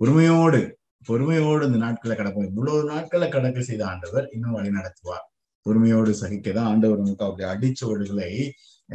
பொறுமையோடு 0.00 0.77
பொறுமையோடு 1.08 1.66
இந்த 1.68 1.78
நாட்களை 1.84 2.14
கடப்போம். 2.16 2.48
இவ்வளவு 2.50 2.80
நாட்களை 2.92 3.28
கடக்க 3.28 3.62
செய்த 3.62 3.82
ஆண்டவர் 3.92 4.26
இன்னும் 4.34 4.56
வழி 4.56 4.70
நடத்துவார். 4.78 5.26
பொறுமையோடு 5.66 6.10
சகிக்கதான் 6.20 6.68
ஆண்டவர் 6.72 7.02
நமக்கு 7.02 7.24
அவருடைய 7.26 7.48
அடிச்சோடுகளை 7.54 8.30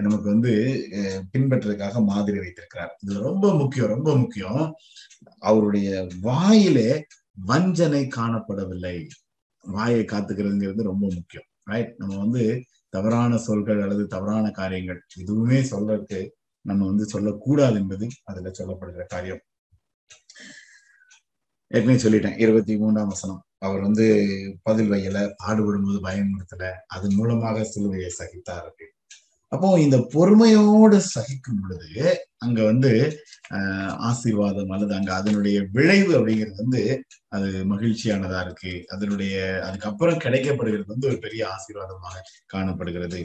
நமக்கு 0.06 0.28
வந்து 0.34 0.52
பின்பற்றதுக்காக 1.34 2.04
மாதிரி 2.12 2.38
வைத்திருக்கிறார். 2.40 2.94
இது 3.04 3.16
ரொம்ப 3.30 3.46
முக்கியம் 3.62 3.92
ரொம்ப 3.96 4.12
முக்கியம். 4.18 4.64
அவருடைய 5.50 5.90
வாயிலே 6.22 6.90
வஞ்சனை 7.50 8.02
காணப்படவில்லை. 8.16 8.96
வாயை 9.64 10.02
காத்துக்கிறதுங்கிறது 10.04 10.82
ரொம்ப 10.92 11.06
முக்கியம். 11.18 11.48
ரைட் 11.72 11.94
நம்ம 11.98 12.16
வந்து 12.18 12.44
தவறான 12.96 13.36
சொல்கள் 13.48 13.82
அல்லது 13.86 14.04
தவறான 14.08 14.46
காரியங்கள் 14.52 15.00
எதுவுமே 15.22 15.60
சொல்றதுக்கு 15.74 16.20
நம்ம 16.66 16.86
வந்து 16.86 17.06
சொல்லக்கூடாது 17.14 17.78
என்பது 17.82 18.08
அதுல 18.24 18.52
சொல்லப்படுகிற 18.60 19.06
காரியம். 19.08 19.44
ஏற்கனவே 21.74 22.02
சொல்லிட்டேன். 22.02 22.40
இருபத்தி 22.40 22.78
மூன்றாம் 22.78 23.08
வசனம். 23.08 23.44
அவர் 23.58 23.82
வந்து 23.82 24.06
பதில் 24.62 24.90
வையல 24.92 25.32
பாடுபடும் 25.38 25.86
போது 25.86 26.00
பயமுறுத்தல 26.08 26.72
அதன் 26.88 27.16
மூலமாக 27.16 27.60
சிலுவையை 27.60 28.10
சகித்தார் 28.20 28.66
அப்படின்னு. 28.66 28.92
அப்போ 29.48 29.80
இந்த 29.80 29.98
பொறுமையோடு 30.12 31.02
சகிக்கும் 31.02 31.60
பொழுது 31.62 32.28
அங்க 32.38 32.64
வந்து 32.64 32.92
ஆஹ் 33.50 33.94
ஆசீர்வாதம் 34.10 34.70
அல்லது 34.70 34.94
அங்க 34.94 35.14
அதனுடைய 35.14 35.58
விளைவு 35.72 36.14
அப்படிங்கிறது 36.20 36.56
வந்து 36.56 37.04
அது 37.28 37.50
மகிழ்ச்சியானதா 37.74 38.40
இருக்கு. 38.46 38.86
அதனுடைய 38.88 39.36
அதுக்கப்புறம் 39.66 40.18
கிடைக்கப்படுகிறது 40.18 40.86
வந்து 40.86 41.08
ஒரு 41.08 41.18
பெரிய 41.18 41.44
ஆசீர்வாதமாக 41.48 42.24
காணப்படுகிறது. 42.46 43.22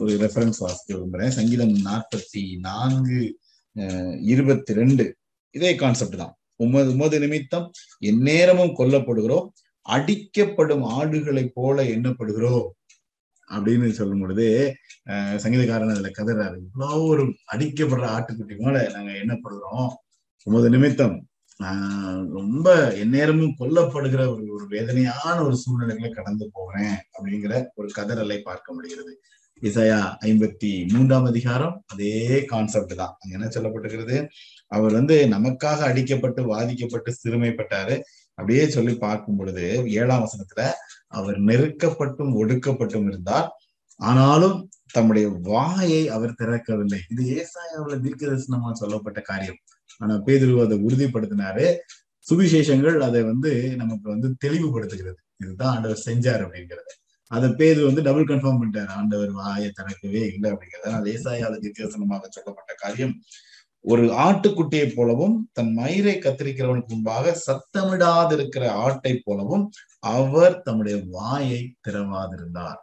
ஒரு 0.00 0.12
ரெஃபரன்ஸ் 0.14 0.62
வாசிக்க 0.64 0.94
விரும்புறேன். 0.94 1.36
சங்கீதம் 1.38 1.74
நாற்பத்தி 1.84 2.44
நான்கு 2.58 3.38
இருபத்தி 4.20 4.72
ரெண்டு. 4.72 5.06
இதே 5.50 5.74
கான்செப்ட் 5.74 6.16
தான். 6.16 6.36
உமது 6.64 6.90
உமது 6.92 7.18
நிமித்தம் 7.18 7.66
எந்நேரமும் 8.02 8.76
கொல்லப்படுகிறோம் 8.78 9.48
அடிக்கப்படும் 9.86 10.84
ஆடுகளை 10.98 11.44
போல 11.54 11.76
எண்ணப்படுகிறோம் 11.94 12.68
அப்படின்னு 13.50 13.88
சொல்லும் 13.90 14.20
பொழுது 14.20 14.46
சங்கீதக்காரன் 15.42 15.94
அதுல 15.94 16.10
கதறாரு. 16.18 16.56
இவ்வளவு 16.58 17.02
ஒரு 17.06 17.24
அடிக்கப்படுற 17.52 18.06
ஆட்டுக்குட்டி 18.16 18.56
போல 18.58 18.76
நாங்க 18.94 19.12
எண்ணப்படுகிறோம். 19.24 19.90
உமது 20.46 20.68
நிமித்தம் 20.70 21.16
ஆஹ் 21.60 22.22
ரொம்ப 22.32 22.68
எந்நேரமும் 22.94 23.56
கொல்லப்படுகிற 23.58 24.22
ஒரு 24.32 24.44
ஒரு 24.54 24.64
வேதனையான 24.68 25.36
ஒரு 25.44 25.56
சூழ்நிலைகளை 25.56 26.10
கடந்து 26.10 26.46
போகிறேன் 26.52 26.96
அப்படிங்கிற 27.12 27.52
ஒரு 27.74 27.88
கதறலை 27.98 28.38
பார்க்க 28.42 28.74
முடிகிறது. 28.74 29.12
இசையா 29.62 29.98
ஐம்பத்தி 30.24 30.70
மூன்றாம் 30.92 31.24
அதிகாரம் 31.24 31.74
அதே 31.86 32.44
கான்செப்ட் 32.44 32.96
தான். 32.96 33.12
அங்க 33.20 33.32
என்ன 33.32 33.48
சொல்லப்பட்டிருக்கிறது? 33.48 34.16
அவர் 34.72 34.92
வந்து 34.92 35.16
நமக்காக 35.30 35.80
அடிக்கப்பட்டு 35.88 36.40
வாதிக்கப்பட்டு 36.52 37.10
சிறுமைப்பட்டாரு. 37.22 37.96
அப்படியே 38.34 38.64
சொல்லி 38.68 38.94
பார்க்கும் 39.04 39.36
பொழுது 39.36 39.64
ஏழாம் 40.00 40.24
வசனத்துல 40.24 40.62
அவர் 41.08 41.38
நெருக்கப்பட்டும் 41.40 42.36
ஒடுக்கப்பட்டும் 42.42 43.06
இருந்தார். 43.08 43.48
ஆனாலும் 44.00 44.56
தம்முடைய 44.90 45.26
வாயை 45.42 46.02
அவர் 46.08 46.38
திறக்கவில்லை. 46.38 47.00
இது 47.08 47.24
ஏசாயாவில 47.38 48.00
தீர்க்க 48.00 48.26
தரிசனமா 48.26 48.70
சொல்லப்பட்ட 48.72 49.20
காரியம். 49.20 49.60
ஆனா 49.98 50.14
பேதுரு 50.26 50.64
அதை 50.64 50.76
உறுதிப்படுத்தினாரு. 50.86 51.66
சுவிசேஷங்கள் 52.26 52.98
அதை 52.98 53.20
வந்து 53.22 53.52
நமக்கு 53.76 54.06
வந்து 54.10 54.28
தெளிவுபடுத்துகிறது. 54.44 55.20
இதுதான் 55.36 55.74
ஆண்டவர் 55.74 56.02
செஞ்சார் 56.06 56.42
அப்படிங்கிறது. 56.46 56.92
அதை 57.30 57.48
பேது 57.50 57.80
வந்து 57.88 58.02
டபுள் 58.02 58.28
கன்ஃபார்ம் 58.28 58.60
பண்ணிட்டாரு. 58.60 58.92
ஆண்டவர் 58.98 59.30
வாயை 59.30 59.70
திறக்கவே 59.70 60.22
இல்லை 60.34 60.48
அப்படிங்கிறது 60.50 60.88
அதனால 60.88 61.04
ஏசாயால 61.10 61.54
தீர்க்கதரிசனமாக 61.64 62.28
சொல்லப்பட்ட 62.36 62.72
காரியம். 62.76 63.14
ஒரு 63.84 64.02
ஆட்டுக்குட்டியை 64.26 64.92
போலவும் 64.94 65.36
தன் 65.52 65.72
மயிரை 65.72 66.14
கத்திரிக்கிறவனுக்கு 66.18 66.86
முன்பாக 66.86 67.36
சத்தமிடாதிருக்கிற 67.46 68.66
ஆட்டை 68.68 69.12
போலவும் 69.24 69.70
அவர் 69.98 70.62
தம்முடைய 70.62 71.02
வாயை 71.10 71.74
திறவாதிருந்தார். 71.88 72.82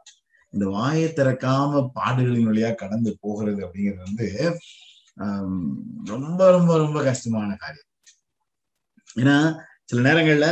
இந்த 0.53 0.65
வாயை 0.67 1.07
திறக்காம 1.09 1.89
பாடுகளின் 1.99 2.47
வழியா 2.47 2.75
கடந்து 2.75 3.17
போகிறது 3.19 3.67
அப்படிங்கிறது 3.67 4.03
வந்து 4.05 4.27
ஆஹ் 5.19 5.73
ரொம்ப 6.05 6.51
ரொம்ப 6.51 6.77
ரொம்ப 6.77 7.03
கஷ்டமான 7.03 7.55
காரியம். 7.55 7.89
ஏன்னா 9.15 9.37
சில 9.85 9.99
நேரங்கள்ல 10.09 10.47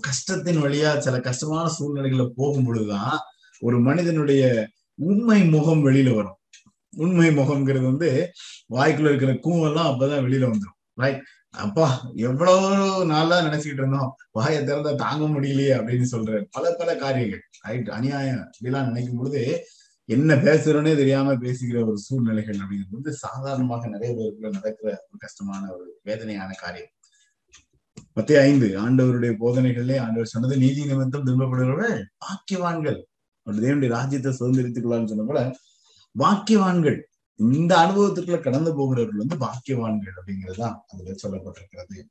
கஷ்டத்தின் 0.00 0.62
வழியா 0.62 0.98
சில 0.98 1.20
கஷ்டமான 1.20 1.68
சூழ்நிலைகளை 1.68 2.32
போகும் 2.36 2.64
பொழுதுதான் 2.64 3.18
ஒரு 3.62 3.80
மனிதனுடைய 3.80 4.68
உண்மை 4.94 5.44
முகம் 5.44 5.86
வெளியில 5.86 6.14
வரும். 6.14 6.38
உண்மை 6.96 7.28
முகம்ங்கிறது 7.38 7.86
வந்து 7.92 8.10
வாய்க்குள்ள 8.74 9.10
இருக்கிற 9.12 9.32
கூவெல்லாம் 9.46 9.90
அப்பதான் 9.90 10.24
வெளியில 10.26 10.46
வந்துடும் 10.50 10.76
ரைட் 10.94 11.22
அப்பா 11.64 11.86
எவ்வளவு 12.14 13.04
நாளா 13.06 13.36
நினைச்சுக்கிட்டு 13.40 13.82
இருந்தோம். 13.82 14.10
வாயை 14.30 14.58
திறந்தா 14.62 14.92
தாங்க 14.94 15.24
முடியலையே 15.26 15.72
அப்படின்னு 15.78 16.06
சொல்ற 16.10 16.40
பல 16.50 16.72
பல 16.78 16.90
காரியங்கள். 16.96 17.42
ரைட் 17.60 17.88
அநியாயம் 17.88 18.42
இப்படிலாம் 18.54 18.88
நினைக்கும் 18.90 19.16
பொழுது 19.16 19.42
என்ன 20.08 20.34
பேசுறோன்னே 20.34 20.92
தெரியாம 20.96 21.36
பேசுகிற 21.36 21.78
ஒரு 21.86 21.98
சூழ்நிலைகள் 21.98 22.60
அப்படிங்கிறது 22.62 22.98
வந்து 22.98 23.12
சாதாரணமாக 23.24 23.88
நிறைய 23.88 24.10
பேருக்குள்ள 24.18 24.50
நடக்கிற 24.58 24.88
ஒரு 25.08 25.18
கஷ்டமான 25.18 25.62
ஒரு 25.72 25.86
வேதனையான 26.02 26.50
காரியம். 26.60 26.92
மத்திய 28.12 28.40
ஐந்து 28.40 28.66
ஆண்டவருடைய 28.82 29.32
போதனைகளிலே 29.40 29.96
ஆண்டவர் 30.00 30.32
சொன்னது 30.34 30.56
நீதி 30.56 30.84
நிமித்தம் 30.84 31.26
திரும்பப்படுகிறவர்கள் 31.26 31.96
பாக்கியவான்கள். 32.24 32.98
தேவனுடைய 33.46 33.88
ராஜ்யத்தை 33.88 34.30
சுதந்திரித்துக் 34.40 34.84
கொள்ளலாம்னு 34.84 35.12
சொன்ன 35.12 35.26
போல 35.26 35.40
பாக்கியவான்கள். 36.18 37.00
இந்த 37.36 37.76
அனுபவத்துக்குள்ள 37.76 38.40
கடந்து 38.40 38.74
போகிறவர்கள் 38.74 39.26
வந்து 39.26 39.46
பாக்கியவான்கள் 39.46 40.12
அப்படிங்கறதுதான் 40.16 40.76
அதுல 40.86 41.14
சொல்லப்பட்டிருக்கிறது. 41.22 42.02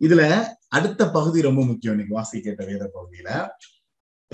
இதுல 0.00 0.44
அடுத்த 0.68 1.10
பகுதி 1.10 1.40
ரொம்ப 1.40 1.64
முக்கியம். 1.64 1.94
இன்னைக்கு 1.94 2.14
வாசி 2.14 2.40
கேட்ட 2.40 2.64
வேத 2.64 2.90
பகுதியில 2.94 3.48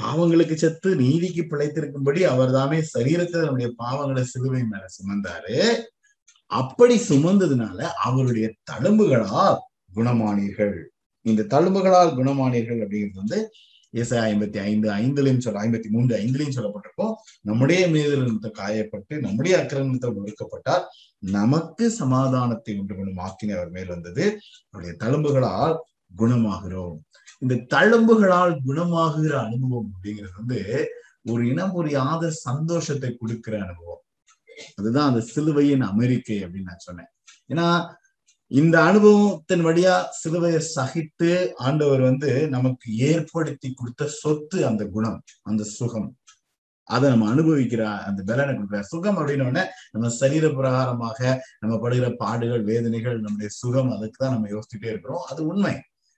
பாவங்களுக்கு 0.01 0.55
செத்து 0.55 0.97
நீதிக்கு 0.97 1.43
பிழைத்திருக்கும்படி 1.43 2.21
அவர் 2.21 2.51
தாமே 2.51 2.85
சரீரத்தை 2.95 3.39
நம்முடைய 3.39 3.75
பாவங்களை 3.79 4.21
சிலுவை 4.21 4.65
மேல 4.65 4.87
சுமந்தாரு. 4.97 5.83
அப்படி 6.47 7.01
சுமந்ததுனால 7.09 7.83
அவருடைய 7.83 8.55
தழும்புகளால் 8.71 9.57
குணமானீர்கள். 9.95 10.85
இந்த 11.23 11.43
தழும்புகளால் 11.43 12.17
குணமானீர்கள் 12.17 12.79
அப்படிங்கிறது 12.79 13.15
வந்து 13.15 13.51
ஏசாய 13.95 14.25
ஐம்பத்தி 14.31 14.59
ஐந்து 14.61 14.89
ஐந்துலையும் 15.01 15.45
சொல்ல 15.45 15.63
ஐம்பத்தி 15.67 15.89
மூன்று 15.91 16.13
ஐந்துலையும் 16.17 16.57
சொல்லப்பட்டிருக்கோம் 16.57 17.15
நம்முடைய 17.41 17.83
மீது 17.89 18.17
காயப்பட்டு 18.61 19.15
நம்முடைய 19.19 19.55
அக்கிரமத்தில் 19.61 20.19
ஒடுக்கப்பட்டால் 20.21 20.85
நமக்கு 21.19 21.91
சமாதானத்தை 21.91 22.75
உண்டு 22.79 22.95
பண்ணும் 22.95 23.23
ஆக்கினை 23.27 23.55
அவர் 23.57 23.71
மேல் 23.71 23.87
வந்தது. 23.87 24.25
அவருடைய 24.71 24.95
தழும்புகளால் 25.05 25.75
குணமாகிறோம். 26.17 26.97
இந்த 27.43 27.55
தழும்புகளால் 27.75 28.55
குணமாகிற 28.67 29.35
அனுபவம் 29.47 29.91
அப்படிங்கிறது 29.93 30.35
வந்து 30.37 30.59
ஒரு 31.23 31.43
இனம் 31.49 31.73
புரியாத 31.73 32.31
சந்தோஷத்தை 32.31 33.11
கொடுக்கிற 33.17 33.55
அனுபவம். 33.65 34.03
அதுதான் 34.77 35.09
அந்த 35.11 35.21
சிலுவையின் 35.33 35.85
அமெரிக்கை 35.93 36.39
அப்படின்னு 36.45 36.71
நான் 36.73 36.87
சொன்னேன். 36.89 37.11
ஏன்னா 37.49 37.67
இந்த 38.59 38.77
அனுபவத்தின் 38.83 39.65
வழியா 39.65 39.97
சிலுவையை 40.21 40.61
சகித்து 40.77 41.29
ஆண்டவர் 41.67 42.01
வந்து 42.01 42.31
நமக்கு 42.49 42.87
ஏற்படுத்தி 43.11 43.69
கொடுத்த 43.73 44.09
சொத்து 44.21 44.59
அந்த 44.67 44.83
குணம் 44.95 45.19
அந்த 45.43 45.63
சுகம். 45.65 46.09
அதை 46.83 47.07
நம்ம 47.11 47.27
அனுபவிக்கிற 47.35 47.83
அந்த 48.09 48.21
பலனை 48.31 48.55
கொடுக்குற 48.55 48.81
சுகம் 48.81 49.19
அப்படின்னோடனே 49.19 49.65
நம்ம 49.91 50.09
சரீர 50.09 50.49
பிரகாரமாக 50.49 51.37
நம்ம 51.61 51.75
படுகிற 51.79 52.09
பாடுகள் 52.23 52.65
வேதனைகள் 52.71 53.21
நம்முடைய 53.21 53.51
சுகம் 53.61 53.93
அதுக்கு 53.97 54.19
தான் 54.19 54.35
நம்ம 54.35 54.49
யோசிச்சுட்டே 54.49 54.91
இருக்கிறோம். 54.93 55.25
அது 55.31 55.47
உண்மை. 55.47 55.75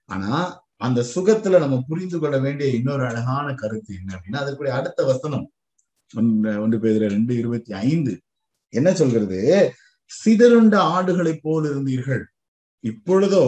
ஆனா 0.08 0.30
அந்த 0.76 1.00
சுகத்துல 1.14 1.58
நம்ம 1.58 1.82
புரிந்து 1.88 2.18
கொள்ள 2.18 2.38
வேண்டிய 2.38 2.70
இன்னொரு 2.78 3.06
அழகான 3.06 3.54
கருத்து 3.54 3.94
என்ன 3.94 4.10
அப்படின்னா 4.16 4.42
அதற்குரிய 4.44 4.74
அடுத்த 4.76 5.04
வசனம். 5.04 5.46
ஒன்று 6.64 6.78
பேர் 6.80 7.08
ரெண்டு 7.10 7.34
இருபத்தி 7.42 7.72
ஐந்து. 7.72 8.14
என்ன 8.74 8.94
சொல்கிறது? 8.94 9.40
சிதறுண்ட 10.24 10.76
ஆடுகளைப் 10.94 11.42
போல் 11.42 11.66
இருந்தீர்கள். 11.70 12.24
இப்பொழுதோ 12.84 13.44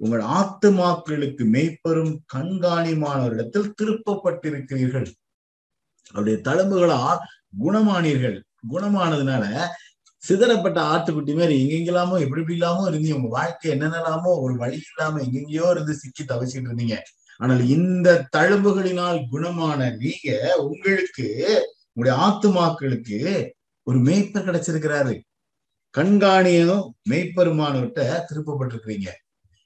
உங்கள் 0.00 0.24
ஆத்துமாக்களுக்கு 0.38 1.44
மெய்ப்பெரும் 1.54 2.12
கண்காணிமானவரிடத்தில் 2.34 3.72
திருப்பப்பட்டிருக்கிறீர்கள். 3.82 5.08
அவருடைய 6.14 6.38
தழும்புகளால் 6.44 7.20
குணமானீர்கள். 7.62 8.36
குணமானதுனால 8.72 9.44
சிதறப்பட்ட 10.24 10.78
ஆட்டுக்குட்டி 10.92 11.32
மாதிரி 11.34 11.54
எங்கெங்கெல்லாமோ 11.62 12.14
எப்படி 12.20 12.40
எப்படி 12.40 12.56
இல்லாமோ 12.58 12.82
இருந்தீங்க. 12.90 13.18
உங்க 13.18 13.28
வாழ்க்கை 13.28 13.70
என்னென்னலாமோ 13.74 14.30
ஒரு 14.44 14.54
வழி 14.56 14.80
இல்லாம 14.90 15.20
எங்கெங்கயோ 15.20 15.66
இருந்து 15.70 15.94
சிக்கி 15.94 16.24
தவிச்சிட்டு 16.24 16.68
இருந்தீங்க. 16.70 16.96
ஆனால் 17.40 17.62
இந்த 17.68 18.08
தழும்புகளினால் 18.36 19.18
குணமான 19.32 19.80
நீங்க 19.96 20.28
உங்களுக்கு 20.64 21.26
உங்களுடைய 21.92 22.14
ஆத்துமாக்களுக்கு 22.26 23.18
ஒரு 23.86 23.98
மேய்ப்பர் 23.98 24.46
கிடைச்சிருக்கிறாரு. 24.48 25.14
கண்காணியும் 25.96 26.90
மெய்ப்பெருமானவர்கிட்ட 27.10 28.20
திருப்பப்பட்டிருக்கிறீங்க. 28.30 29.08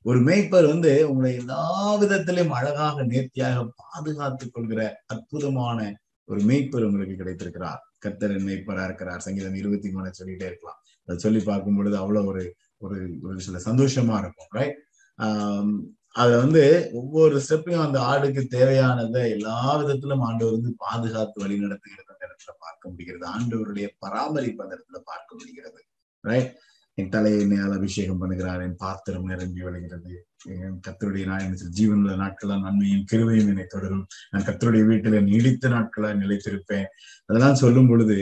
ஒரு 0.03 0.19
மேய்ப்பர் 0.19 0.67
வந்து 0.67 1.11
உங்களை 1.11 1.37
எல்லா 1.37 2.01
விதத்திலையும் 2.01 2.49
அழகாக 2.49 3.05
நேர்த்தியாக 3.05 3.73
பாதுகாத்துக் 3.77 4.55
கொள்கிற 4.55 5.03
அற்புதமான 5.07 6.01
ஒரு 6.25 6.41
மெய்ப்பர் 6.41 6.85
உங்களுக்கு 6.85 7.17
கிடைத்திருக்கிறார். 7.17 7.81
கர்த்தரின் 8.07 8.47
மேய்ப்பரா 8.49 8.85
இருக்கிறார். 8.85 9.21
சங்கீதம் 9.21 9.55
இருபத்தி 9.55 9.91
மூணு 9.91 10.11
சொல்லிட்டே 10.19 10.45
இருக்கலாம். 10.45 10.81
அதை 11.05 11.21
சொல்லி 11.21 11.41
பார்க்கும் 11.41 11.77
பொழுது 11.77 11.97
அவ்வளவு 11.97 12.27
ஒரு 12.27 12.55
ஒரு 12.79 13.11
ஒரு 13.23 13.41
சில 13.41 13.59
சந்தோஷமா 13.59 14.19
இருக்கும் 14.19 14.47
ரைட் 14.49 14.77
ஆஹ் 15.19 15.79
அதை 16.13 16.37
வந்து 16.37 16.91
ஒவ்வொரு 16.93 17.43
ஸ்டெப்பையும் 17.49 17.85
அந்த 17.85 18.01
ஆடுக்கு 18.01 18.43
தேவையானதை 18.51 19.31
எல்லா 19.31 19.77
விதத்திலும் 19.77 20.21
ஆண்டவர் 20.21 20.53
வந்து 20.53 20.75
பாதுகாத்து 20.77 21.41
வழி 21.41 21.59
நடத்துகிறது 21.59 22.13
அந்த 22.13 22.27
இடத்துல 22.27 22.53
பார்க்க 22.59 22.89
முடிகிறது. 22.89 23.25
ஆண்டவருடைய 23.31 23.89
பராமரிப்பு 23.99 24.63
அந்த 24.63 24.75
இடத்துல 24.77 24.99
பார்க்க 25.05 25.35
முடிகிறது. 25.39 25.85
ரைட் 26.25 26.51
என் 26.95 27.09
தலையை 27.09 27.39
என்னையால் 27.45 27.77
அபிஷேகம் 27.77 28.21
பண்ணுகிறார் 28.23 28.63
என் 28.63 28.77
பாத்திரம் 28.77 29.25
நிரம்பி 29.25 29.61
விளைகிறது 29.61 30.13
என் 30.45 30.81
கத்தருடைய 30.89 31.25
நாயன் 31.27 31.57
ஜீவனுள்ள 31.79 32.13
நாட்களா 32.23 32.57
நன்மையும் 32.61 33.05
கிருவையும் 33.13 33.51
என்னை 33.53 33.65
தொடரும். 33.69 34.05
நான் 34.31 34.45
கத்தருடைய 34.45 34.83
வீட்டில 34.91 35.23
நீடித்த 35.23 35.69
நாட்களா 35.69 36.11
நிலைத்திருப்பேன். 36.23 36.89
அதெல்லாம் 37.27 37.55
சொல்லும் 37.55 37.89
பொழுது 37.89 38.19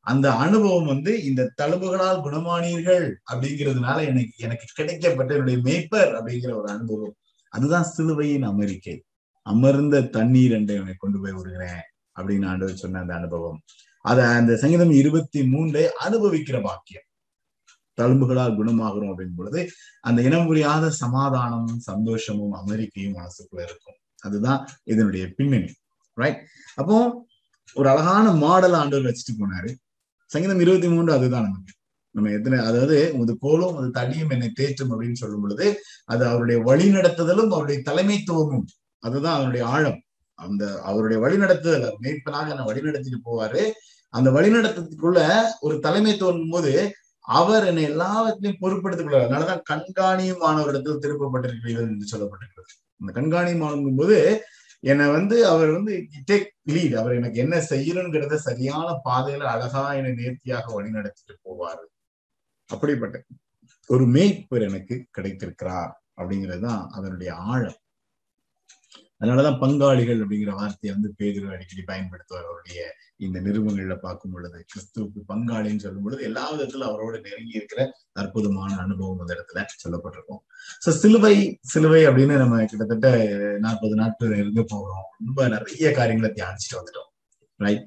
அந்த 0.00 0.26
அனுபவம் 0.44 0.90
வந்து 0.92 1.12
இந்த 1.24 1.42
தழும்புகளால் 1.62 2.24
குணமானீர்கள் 2.26 3.06
அப்படிங்கிறதுனால 3.32 3.98
எனக்கு 4.10 4.32
எனக்கு 4.46 4.66
கிடைக்கப்பட்ட 4.78 5.30
என்னுடைய 5.38 5.58
மேய்ப்பர் 5.66 6.12
அப்படிங்கிற 6.18 6.52
ஒரு 6.60 6.68
அனுபவம். 6.68 7.14
அதுதான் 7.54 7.90
சிலுவையின் 7.94 8.48
அமெரிக்கை. 8.52 8.96
அமர்ந்த 9.46 10.06
தண்ணீர் 10.16 10.52
என்று 10.52 10.74
என்னை 10.74 10.94
கொண்டு 10.98 11.20
போய் 11.20 11.36
விடுகிறேன் 11.38 11.84
அப்படின்னு 12.16 12.46
ஆண்டவர் 12.46 12.82
சொன்ன 12.82 13.00
அந்த 13.00 13.14
அனுபவம். 13.14 13.60
அத 14.04 14.18
அந்த 14.38 14.52
சங்கீதம் 14.56 14.92
இருபத்தி 15.02 15.40
மூன்றை 15.52 15.84
அனுபவிக்கிற 16.06 16.58
பாக்கியம். 16.62 17.06
தழும்புகளால் 18.00 18.58
குணமாகிறோம் 18.58 19.10
அப்படின் 19.12 19.36
பொழுது 19.36 19.62
அந்த 20.00 20.22
இனம் 20.22 20.46
புரியாத 20.46 20.90
சமாதானமும் 21.00 21.82
சந்தோஷமும் 21.90 22.54
அமெரிக்கையும் 22.60 23.16
மனசுக்குள்ள 23.18 23.62
இருக்கும். 23.68 23.98
அதுதான் 24.18 24.62
இதனுடைய 24.84 25.24
பின்னணி. 25.36 25.70
ரைட் 26.16 26.40
அப்போ 26.74 26.96
ஒரு 27.74 27.88
அழகான 27.88 28.26
மாடல் 28.44 28.72
ஆண்டவர் 28.72 29.08
வச்சுட்டு 29.08 29.34
போனாரு. 29.38 29.70
சங்கீதம் 30.30 30.60
இருபத்தி 30.60 30.88
மூன்று 30.88 31.12
அதுதான் 31.12 31.42
நமக்கு. 31.42 31.72
நம்ம 32.14 32.30
எத்தனை 32.30 32.58
அதாவது 32.58 32.96
உது 33.18 33.32
கோலும் 33.40 33.76
அது 33.76 33.88
தடியும் 33.98 34.30
என்னை 34.30 34.48
தேற்றும் 34.60 34.90
அப்படின்னு 34.92 35.20
சொல்லும் 35.22 35.40
பொழுது 35.40 35.66
அது 36.04 36.22
அவருடைய 36.26 36.58
வழி 36.62 36.86
நடத்துதலும் 36.88 37.52
அவருடைய 37.52 37.78
தலைமைத்துவமும். 37.88 38.66
அதுதான் 39.02 39.36
அவருடைய 39.36 39.64
ஆழம். 39.66 40.00
அந்த 40.38 40.64
அவருடைய 40.82 41.18
வழிநடத்துதல் 41.24 41.96
மேய்ப்பனாக 42.02 42.48
என்ன 42.48 42.64
வழி 42.64 42.80
நடத்திட்டு 42.80 43.20
போவாரு. 43.28 43.62
அந்த 44.14 44.28
வழிநடத்தத்துக்குள்ள 44.30 45.20
ஒரு 45.60 45.74
தலைமைத்துவம் 45.82 46.50
போது 46.50 46.72
அவர் 47.38 47.64
என்னை 47.66 47.82
எல்லாவற்றையும் 47.82 48.60
பொறுப்படுத்திக் 48.62 49.06
கொள்வார். 49.06 49.26
அதனாலதான் 49.26 49.66
கண்காணியுமானவரிடத்தில் 49.70 51.02
திருப்பப்பட்டிருக்கிறீர்கள் 51.04 51.90
என்று 51.92 52.06
சொல்லப்பட்டிருக்கிறது. 52.12 52.72
அந்த 53.00 53.10
கண்காணியமானும் 53.18 53.98
போது 54.00 54.18
என்னை 54.82 55.06
வந்து 55.10 55.36
அவர் 55.46 55.70
வந்து 55.70 55.94
டேக் 56.30 56.50
லீட் 56.72 56.94
அவர் 57.00 57.14
எனக்கு 57.14 57.38
என்ன 57.44 57.56
செய்யணுங்கிறத 57.70 58.34
சரியான 58.48 58.88
பாதையில 59.08 59.48
அழகா 59.54 59.82
என்னை 59.98 60.12
நேர்த்தியாக 60.12 60.66
வழிநடத்திட்டு 60.76 61.34
போவாரு. 61.48 61.84
அப்படிப்பட்ட 62.70 63.16
ஒரு 63.90 64.04
மேய்ப்பர் 64.16 64.66
எனக்கு 64.68 64.96
கிடைத்திருக்கிறார் 65.10 65.92
அப்படிங்கிறது 66.20 66.64
தான் 66.68 66.82
அதனுடைய 66.90 67.30
ஆழம். 67.52 67.78
அதனாலதான் 69.20 69.60
பங்காளிகள் 69.62 70.20
அப்படிங்கிற 70.22 70.52
வார்த்தையை 70.60 70.92
வந்து 70.96 71.10
பேதர் 71.16 71.52
அடிக்கடி 71.54 71.82
பயன்படுத்துவார். 71.92 72.46
அவருடைய 72.50 72.80
இந்த 73.26 73.38
நிறுவனங்கள்ல 73.46 73.94
பார்க்கும் 74.04 74.32
பொழுது 74.34 74.58
கிறிஸ்துவுக்கு 74.70 75.20
பங்காளின்னு 75.30 75.84
சொல்லும் 75.84 76.04
பொழுது 76.04 76.22
எல்லா 76.28 76.44
விதத்துல 76.52 76.86
அவரோட 76.90 77.14
நெருங்கி 77.26 77.58
இருக்கிற 77.60 77.80
அற்புதமான 78.20 78.70
அனுபவம் 78.84 79.20
அந்த 79.22 79.32
இடத்துல 79.36 79.64
சொல்லப்பட்டிருக்கும். 79.82 80.42
சோ 80.84 80.90
சிலுவை 81.02 81.34
சிலுவை 81.72 82.02
அப்படின்னு 82.08 82.36
நம்ம 82.42 82.64
கிட்டத்தட்ட 82.64 83.08
நாற்பது 83.66 83.94
நாட்கள் 84.02 84.36
இருந்து 84.42 84.64
போகிறோம் 84.72 85.06
ரொம்ப 85.26 85.48
நிறைய 85.56 85.90
காரியங்களை 85.98 86.30
தியானிச்சுட்டு 86.38 86.78
வந்துட்டோம். 86.80 87.10
ரைட் 87.60 87.86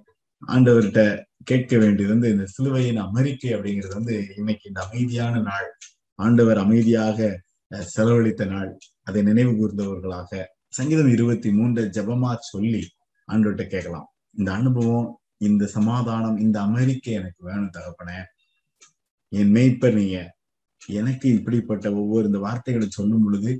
ஆண்டவர்கிட்ட 0.55 1.01
கேட்க 1.49 1.73
வேண்டியது 1.77 2.13
வந்து 2.13 2.29
இந்த 2.33 2.45
சிலுவையின் 2.55 3.01
அமெரிக்கை 3.07 3.51
அப்படிங்கிறது 3.55 3.95
வந்து 3.99 4.15
இன்னைக்கு 4.37 4.65
இந்த 4.71 4.81
அமைதியான 4.87 5.41
நாள். 5.49 5.69
ஆண்டவர் 6.19 6.59
அமைதியாக 6.65 7.19
செலவழித்த 7.95 8.43
நாள். 8.45 8.71
அதை 9.07 9.21
நினைவு 9.29 9.51
கூர்ந்தவர்களாக 9.59 10.31
சங்கீதம் 10.77 11.11
இருபத்தி 11.15 11.49
மூன்று 11.57 11.81
ஜபமா 11.97 12.31
சொல்லி 12.51 12.83
ஆண்டவர்கிட்ட 13.27 13.65
கேட்கலாம். 13.73 14.07
இந்த 14.39 14.49
அனுபவம் 14.59 15.07
இந்த 15.47 15.63
சமாதானம் 15.75 16.37
இந்த 16.45 16.57
அமெரிக்க 16.67 17.05
எனக்கு 17.19 17.41
வேணும் 17.49 17.73
தகப்பன. 17.77 18.09
என் 19.31 19.53
மேய்ப்பர் 19.55 19.97
நீங்க 19.99 20.17
எனக்கு 20.99 21.27
இப்படிப்பட்ட 21.37 21.87
ஒவ்வொரு 22.01 22.25
இந்த 22.25 22.39
வார்த்தைகளை 22.39 22.87
சொல்லும் 22.89 23.25
பொழுது 23.25 23.51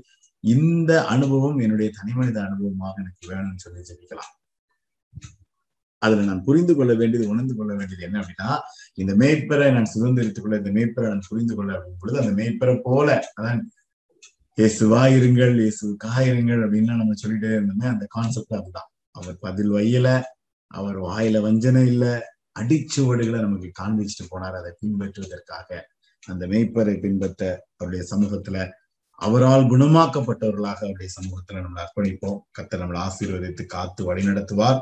இந்த 0.44 0.92
அனுபவம் 1.14 1.58
என்னுடைய 1.58 1.90
தனிமனித 1.98 2.38
அனுபவமாக 2.48 3.00
எனக்கு 3.02 3.30
வேணும்னு 3.32 3.62
சொல்லி 3.64 3.82
ஜெபிக்கலாம். 3.90 4.32
அதுல 6.02 6.24
நான் 6.28 6.44
புரிந்து 6.46 6.72
கொள்ள 6.74 6.92
வேண்டியது 6.94 7.30
உணர்ந்து 7.32 7.54
கொள்ள 7.58 7.72
வேண்டியது 7.78 8.06
என்ன 8.08 8.18
அப்படின்னா 8.22 8.48
இந்த 8.98 9.12
மேய்ப்பரை 9.22 9.68
நான் 9.72 9.92
சுதந்திரித்துக் 9.94 10.44
கொள்ள 10.44 10.56
இந்த 10.62 10.72
மேய்ப்பரை 10.76 11.06
நான் 11.12 11.28
புரிந்து 11.28 11.54
கொள்ள 11.54 11.70
அப்படின் 11.76 12.00
பொழுது 12.02 12.20
அந்த 12.22 12.32
மேய்ப்பரை 12.40 12.74
போல 12.88 13.08
அதான் 13.38 13.62
இயேசுவா 14.58 15.00
இருங்கள் 15.18 15.54
இயேசுக்காக 15.62 16.18
இருங்கள் 16.32 16.60
அப்படின்னு 16.64 16.98
நம்ம 17.00 17.16
சொல்லிட்டே 17.22 17.52
இருந்தோமே 17.56 17.86
அந்த 17.92 18.04
கான்செப்ட் 18.16 18.58
அதுதான். 18.58 18.90
அவர் 19.14 19.36
பதில் 19.46 19.72
வையல 19.76 20.08
அவர் 20.74 20.98
வாயில 21.00 21.40
வஞ்சனை 21.40 21.82
இல்ல 21.86 22.04
அடிச்சுவடுகளை 22.60 23.38
நமக்கு 23.40 23.68
காண்பிச்சுட்டு 23.80 24.30
போனார். 24.30 24.56
அதை 24.60 24.70
பின்பற்றுவதற்காக 24.80 25.80
அந்த 26.26 26.46
மெய்ப்பரை 26.46 26.94
பின்பற்ற 27.00 27.40
அவருடைய 27.76 28.16
சமூகத்துல 28.16 28.58
அவரால் 29.18 29.68
குணமாக்கப்பட்டவர்களாக 29.70 30.80
அவருடைய 30.84 31.10
சமூகத்துல 31.16 31.60
நம்மளை 31.64 31.82
அர்ப்பணிப்போம். 31.84 32.40
கத்த 32.58 32.78
நம்மளை 32.80 33.00
ஆசீர்வதித்து 33.06 33.64
காத்து 33.66 34.04
வழி 34.04 34.22
நடத்துவார் 34.26 34.80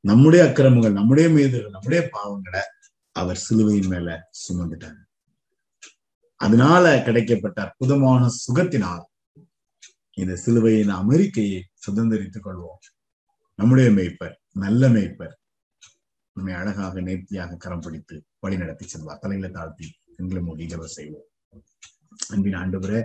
நம்முடைய 0.00 0.42
அக்கிரமங்கள் 0.44 0.98
நம்முடைய 1.00 1.28
மீதுகள் 1.28 1.74
நம்முடைய 1.76 2.00
பாவங்களை 2.12 2.62
அவர் 3.12 3.36
சிலுவையின் 3.36 3.86
மேல 3.86 4.30
சுமந்துட்டார். 4.42 5.00
அதனால 6.40 6.84
கிடைக்கப்பட்ட 7.06 7.58
அற்புதமான 7.66 8.22
சுகத்தினால் 8.44 9.04
இந்த 10.14 10.32
சிலுவையின் 10.36 10.94
அமெரிக்கையை 11.02 11.60
சுதந்திரித்துக் 11.84 12.46
கொள்வோம். 12.46 12.82
நம்முடைய 13.58 13.90
மெய்ப்பர் 13.90 14.34
நல்ல 14.62 14.88
மேய்ப்பர். 14.88 15.34
நம்மை 16.36 16.52
அழகாக 16.54 17.00
நேர்த்தியாக 17.00 17.56
கரம் 17.56 17.80
பிடித்து 17.80 18.16
வழி 18.40 18.56
நடத்தி 18.56 18.86
செல்வார். 18.86 19.18
தலையில 19.18 19.48
தாழ்த்தி 19.48 19.86
எங்களை 20.16 20.42
மூடி 20.42 20.66
ஜப 20.66 20.84
செய்வோம். 20.84 21.28
அன்பின் 22.28 22.54
ஆண்டவரே 22.54 23.00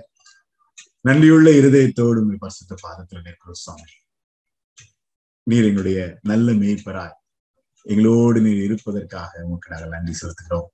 நன்றியுள்ள 1.07 1.49
இருதயத்தோடு 1.59 2.19
பசுத்த 2.21 2.38
பரிசுத்த 2.38 2.75
பாதத்தில் 2.81 3.21
நிற்கிறோம் 3.21 3.62
சுவாமி. 3.63 3.91
நீர் 5.43 5.63
எங்களுடைய 5.63 5.99
நல்ல 6.21 6.51
மேய்ப்பராய் 6.51 7.17
எங்களோடு 7.81 8.41
நீர் 8.41 8.63
இருப்பதற்காக 8.63 9.43
உமக்கு 9.43 9.71
நாங்கள் 9.71 9.89
நன்றி 9.89 10.13
செலுத்துகிறோம். 10.21 10.69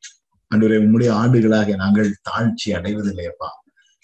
அன்றுவரை 0.51 0.77
உம்முடைய 0.85 1.11
ஆண்டுகளாக 1.11 1.75
நாங்கள் 1.75 2.09
தாழ்ச்சி 2.29 2.65
அடைவதில்லையப்பா. 2.65 3.49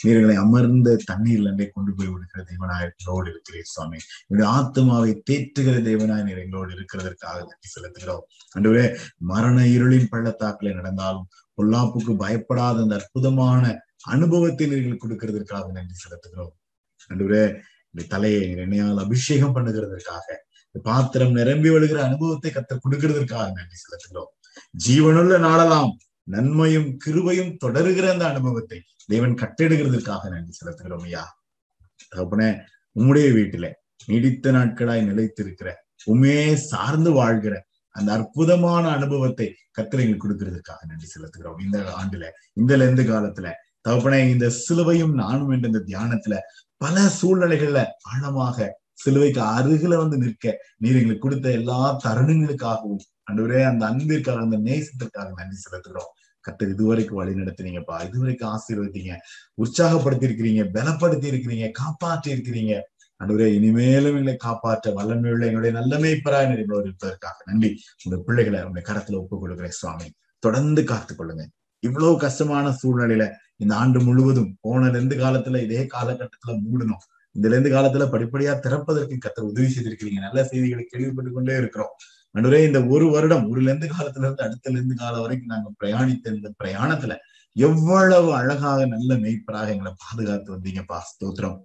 நீர்களை 0.05 0.35
அமர்ந்த 0.43 0.95
தண்ணீர் 1.09 1.47
அண்டை 1.51 1.67
கொண்டு 1.75 1.91
போய் 1.97 2.11
விடுகிற 2.11 2.41
தேவனாய் 2.51 2.85
எங்களோடு 2.87 3.27
இருக்கிறீர் 3.33 3.69
சுவாமி. 3.73 3.99
என்னுடைய 4.27 4.47
ஆத்மாவை 4.57 5.11
தேற்றுகிற 5.29 5.75
தேவனாய் 5.89 6.25
நீர் 6.27 6.43
எங்களோடு 6.43 6.71
இருக்கிறதற்காக 6.77 7.37
நன்றி 7.49 7.69
செலுத்துகிறோம். 7.75 8.23
அன்றுவே 8.55 8.85
மரண 9.31 9.57
இருளின் 9.75 10.11
பள்ளத்தாக்கிலே 10.13 10.73
நடந்தாலும் 10.79 11.27
பொல்லாப்புக்கு 11.57 12.15
பயப்படாத 12.23 12.81
அந்த 12.85 12.95
அற்புதமான 13.01 13.63
அனுபவத்தை 14.13 14.67
நீங்கள் 14.67 15.01
கொடுக்கிறதற்காக 15.03 15.65
நன்றி 15.77 15.97
செலுத்துகிறோம். 16.03 16.53
அன்றுவே 17.11 17.43
இந்த 17.93 18.03
தலையை 18.13 18.43
எண்ணெயால் 18.65 19.03
அபிஷேகம் 19.05 19.55
பண்ணுகிறதற்காக 19.55 20.27
பாத்திரம் 20.75 21.33
நிரம்பி 21.39 21.69
வழுகிற 21.69 21.99
அனுபவத்தை 22.09 22.51
கத்த 22.51 22.77
கொடுக்கிறதற்காக 22.83 23.47
நன்றி 23.57 23.77
செலுத்துகிறோம். 23.79 24.31
ஜீவனுள்ள 24.85 25.33
நாடலாம் 25.47 25.91
நன்மையும் 26.27 26.89
கிருபையும் 27.05 27.53
தொடருகிற 27.65 28.05
அந்த 28.09 28.25
அனுபவத்தை 28.27 28.79
தேவன் 29.05 29.35
கட்டிடுகிறதுக்காக 29.35 30.29
நன்றி 30.29 30.53
செலுத்துகிறோம் 30.59 31.03
ஐயா. 31.03 31.23
தகப்பன 32.09 32.43
உம்முடைய 32.95 33.27
வீட்டுல 33.37 33.65
நீடித்த 34.05 34.51
நாட்களாய் 34.51 35.07
நிலைத்திருக்கிற 35.09 35.69
உமே 36.07 36.53
சார்ந்து 36.53 37.11
வாழ்கிற 37.11 37.55
அந்த 37.95 38.09
அற்புதமான 38.13 38.83
அனுபவத்தை 38.89 39.47
கத்திரைகள் 39.79 40.21
கொடுக்கறதுக்காக 40.23 40.79
நன்றி 40.87 41.07
செலுத்துகிறோம். 41.07 41.59
இந்த 41.65 41.77
ஆண்டுல 42.01 42.25
இந்த 42.53 42.77
லெந்து 42.77 43.03
காலத்துல 43.03 43.49
தகப்பனே 43.89 44.19
இந்த 44.29 44.49
சிலுவையும் 44.49 45.13
நானும் 45.13 45.49
என்ற 45.49 45.67
இந்த 45.67 45.83
தியானத்துல 45.87 46.35
பல 46.77 46.99
சூழ்நிலைகள்ல 47.21 47.79
ஆழமாக 48.11 48.67
சிலுவைக்கு 48.93 49.41
அருகில 49.41 49.97
வந்து 49.97 50.17
நிற்க 50.17 50.45
நீர் 50.77 50.95
எங்களுக்கு 50.95 51.25
கொடுத்த 51.27 51.51
எல்லா 51.51 51.99
தருணங்களுக்காகவும் 52.03 53.03
அன்றுவரே 53.31 53.63
அந்த 53.63 53.85
அன்பிற்காக 53.85 54.39
அந்த 54.39 54.57
நேசத்திற்காக 54.57 55.29
நன்றி 55.35 55.57
செலுத்துகிறோம். 55.65 56.11
கத்தர் 56.45 56.69
இதுவரைக்கும் 56.69 57.17
வழி 57.17 57.33
நடத்தினீங்கப்பா. 57.33 57.95
இதுவரைக்கும் 58.07 58.51
ஆசீர்வதிங்க 58.51 59.15
உற்சாகப்படுத்தி 59.63 60.27
இருக்கிறீங்க 60.29 60.63
பலப்படுத்தி 60.77 61.27
இருக்கிறீங்க 61.33 61.71
காப்பாற்றி 61.71 62.33
இருக்கிறீங்க 62.33 62.79
அன்றுவரே 63.23 63.47
இனிமேலும் 63.53 64.11
எங்களை 64.11 64.35
காப்பாற்ற 64.35 64.91
வல்லமையுள்ள 64.91 65.43
எங்களுடைய 65.47 65.79
நல்ல 65.79 65.97
மேய்ப்பராய் 65.97 66.57
எங்களோடு 66.57 66.83
இருப்பதற்காக 66.83 67.35
நன்றி. 67.45 67.79
உங்க 68.03 68.17
பிள்ளைகளை 68.25 68.63
உங்க 68.63 68.81
கரத்துல 68.87 69.15
ஒப்புக் 69.15 69.39
கொடுக்கிறேன் 69.39 69.71
சுவாமி. 69.71 70.11
தொடர்ந்து 70.39 70.83
காத்துக் 70.83 71.21
கொள்ளுங்க 71.21 71.43
இவ்வளவு 71.79 72.17
கஷ்டமான 72.17 72.69
சூழ்நிலையில 72.69 73.31
இந்த 73.55 73.75
ஆண்டு 73.75 73.99
முழுவதும் 73.99 74.57
போன 74.61 74.89
ரெண்டு 74.89 75.15
காலத்துல 75.15 75.63
இதே 75.63 75.87
காலகட்டத்துல 75.93 76.57
மூடணும். 76.65 77.03
இந்த 77.31 77.47
ரெண்டு 77.47 77.69
காலத்துல 77.69 78.05
படிப்படியா 78.13 78.59
திறப்பதற்கு 78.59 79.17
கத்த 79.17 79.39
உதவி 79.39 79.67
செய்திருக்கிறீங்க. 79.67 80.19
நல்ல 80.19 80.43
செய்திகளை 80.43 80.83
கேள்விப்பட்டு 80.89 81.31
கொண்டே 81.31 81.57
இருக்கிறோம். 81.57 81.93
நடுவே 82.31 82.63
இந்த 82.63 82.85
ஒரு 82.85 83.09
வருடம் 83.09 83.49
ஒரு 83.49 83.61
லெந்து 83.61 83.87
காலத்துல 83.91 84.25
இருந்து 84.25 84.43
அடுத்த 84.43 84.71
லெந்து 84.71 84.95
காலம் 84.95 85.21
வரைக்கும் 85.21 85.51
நாங்க 85.53 85.69
பிரயாணித்த 85.83 86.35
இந்த 86.35 86.53
பிரயாணத்துல 86.63 87.15
எவ்வளவு 87.55 88.33
அழகாக 88.35 88.85
நல்ல 88.85 89.15
மெய்ப்பராக 89.15 89.67
எங்களை 89.67 89.93
பாதுகாத்து 90.03 90.55
வந்தீங்கப்பா 90.55 90.99
ஸ்தோத்திரம். 91.09 91.57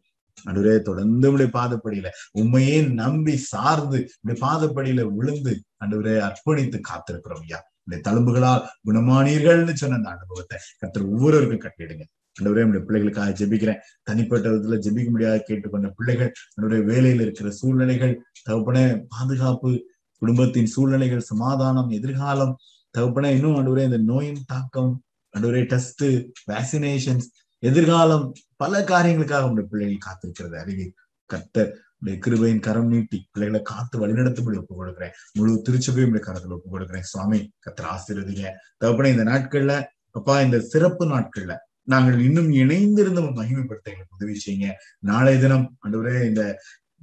நடுவே 0.45 0.83
தொடர்ந்து 0.83 1.33
உடைய 1.33 1.51
பாதப்படியில 1.55 2.09
உண்மையே 2.33 2.83
நம்பி 2.83 3.37
சார்ந்து 3.37 4.09
இப்படி 4.25 4.41
பாதப்படியில 4.41 5.15
விழுந்து 5.15 5.63
நடுவரே 5.85 6.17
அர்ப்பணித்து 6.27 6.81
காத்திருக்கிறோம் 6.91 7.45
ஐயா. 7.47 7.61
இந்த 7.85 8.11
தழும்புகளால் 8.11 8.67
குணமானீர்கள்னு 8.89 9.73
சொன்ன 9.73 9.97
அந்த 9.97 10.11
அனுபவத்தை 10.11 10.59
கத்திர 10.85 11.09
ஒவ்வொருவருக்கும் 11.11 11.65
கட்டிடுங்க. 11.65 12.05
அன்றுவரே 12.37 12.63
நம்முடைய 12.65 12.83
பிள்ளைகளுக்காக 12.87 13.35
ஜெபிக்கிறேன். 13.41 13.83
தனிப்பட்ட 14.03 14.49
விதத்துல 14.49 14.79
ஜெபிக்க 14.87 15.11
முடியாத 15.11 15.37
கேட்டுக்கொண்ட 15.49 15.89
பிள்ளைகள் 15.97 16.33
நம்முடைய 16.55 16.81
வேலையில 16.91 17.21
இருக்கிற 17.21 17.51
சூழ்நிலைகள் 17.51 18.15
தகப்பன 18.43 18.79
பாதுகாப்பு 19.09 19.71
குடும்பத்தின் 20.19 20.71
சூழ்நிலைகள் 20.75 21.29
சமாதானம் 21.31 21.91
எதிர்காலம் 21.91 22.55
தகப்பன 22.91 23.33
இன்னும் 23.33 23.57
அன்றுவரே 23.59 23.85
இந்த 23.85 23.99
நோயின் 24.13 24.45
தாக்கம் 24.47 24.93
அன்றுவரே 25.35 25.63
டெஸ்ட் 25.73 26.05
வேக்சினேஷன்ஸ் 26.53 27.27
எதிர்காலம் 27.63 28.25
பல 28.57 28.81
காரியங்களுக்காக 28.93 29.45
நம்முடைய 29.45 29.67
பிள்ளைகள் 29.71 30.07
காத்திருக்கிறது. 30.07 30.57
அறிவி 30.63 30.87
கத்தர் 31.31 31.71
உடைய 32.01 32.17
கிருபையின் 32.25 32.65
கரம் 32.67 32.89
நீட்டி 32.89 33.19
பிள்ளைகளை 33.33 33.61
காத்து 33.63 33.97
வழிநடத்தும்படி 34.03 34.57
ஒப்பு 34.63 34.75
கொடுக்குறேன் 34.81 35.15
முழு 35.33 35.53
திருச்சபையும் 35.69 36.11
உடைய 36.13 36.25
கரத்துல 36.27 36.57
ஒப்பு 36.59 36.69
கொடுக்குறேன் 36.75 37.07
சுவாமி 37.13 37.39
கத்தர் 37.67 37.91
ஆசீர்வதிங்க. 37.95 38.45
தகப்பன 38.79 39.11
இந்த 39.15 39.25
நாட்கள்ல 39.25 39.75
அப்பா 40.11 40.35
இந்த 40.41 40.59
சிறப்பு 40.73 41.07
நாட்கள்ல 41.07 41.55
நாங்கள் 41.93 42.19
இன்னும் 42.19 42.51
இணைந்திருந்து 42.63 43.21
மகிமைப்படுத்த 43.39 43.93
எங்களுக்கு 43.93 44.17
உதவி 44.19 44.37
செய்யுங்க. 44.45 44.69
நாளைய 45.11 45.39
தினம் 45.39 45.67
அன்றுவரே 45.85 46.15
இந்த 46.31 46.43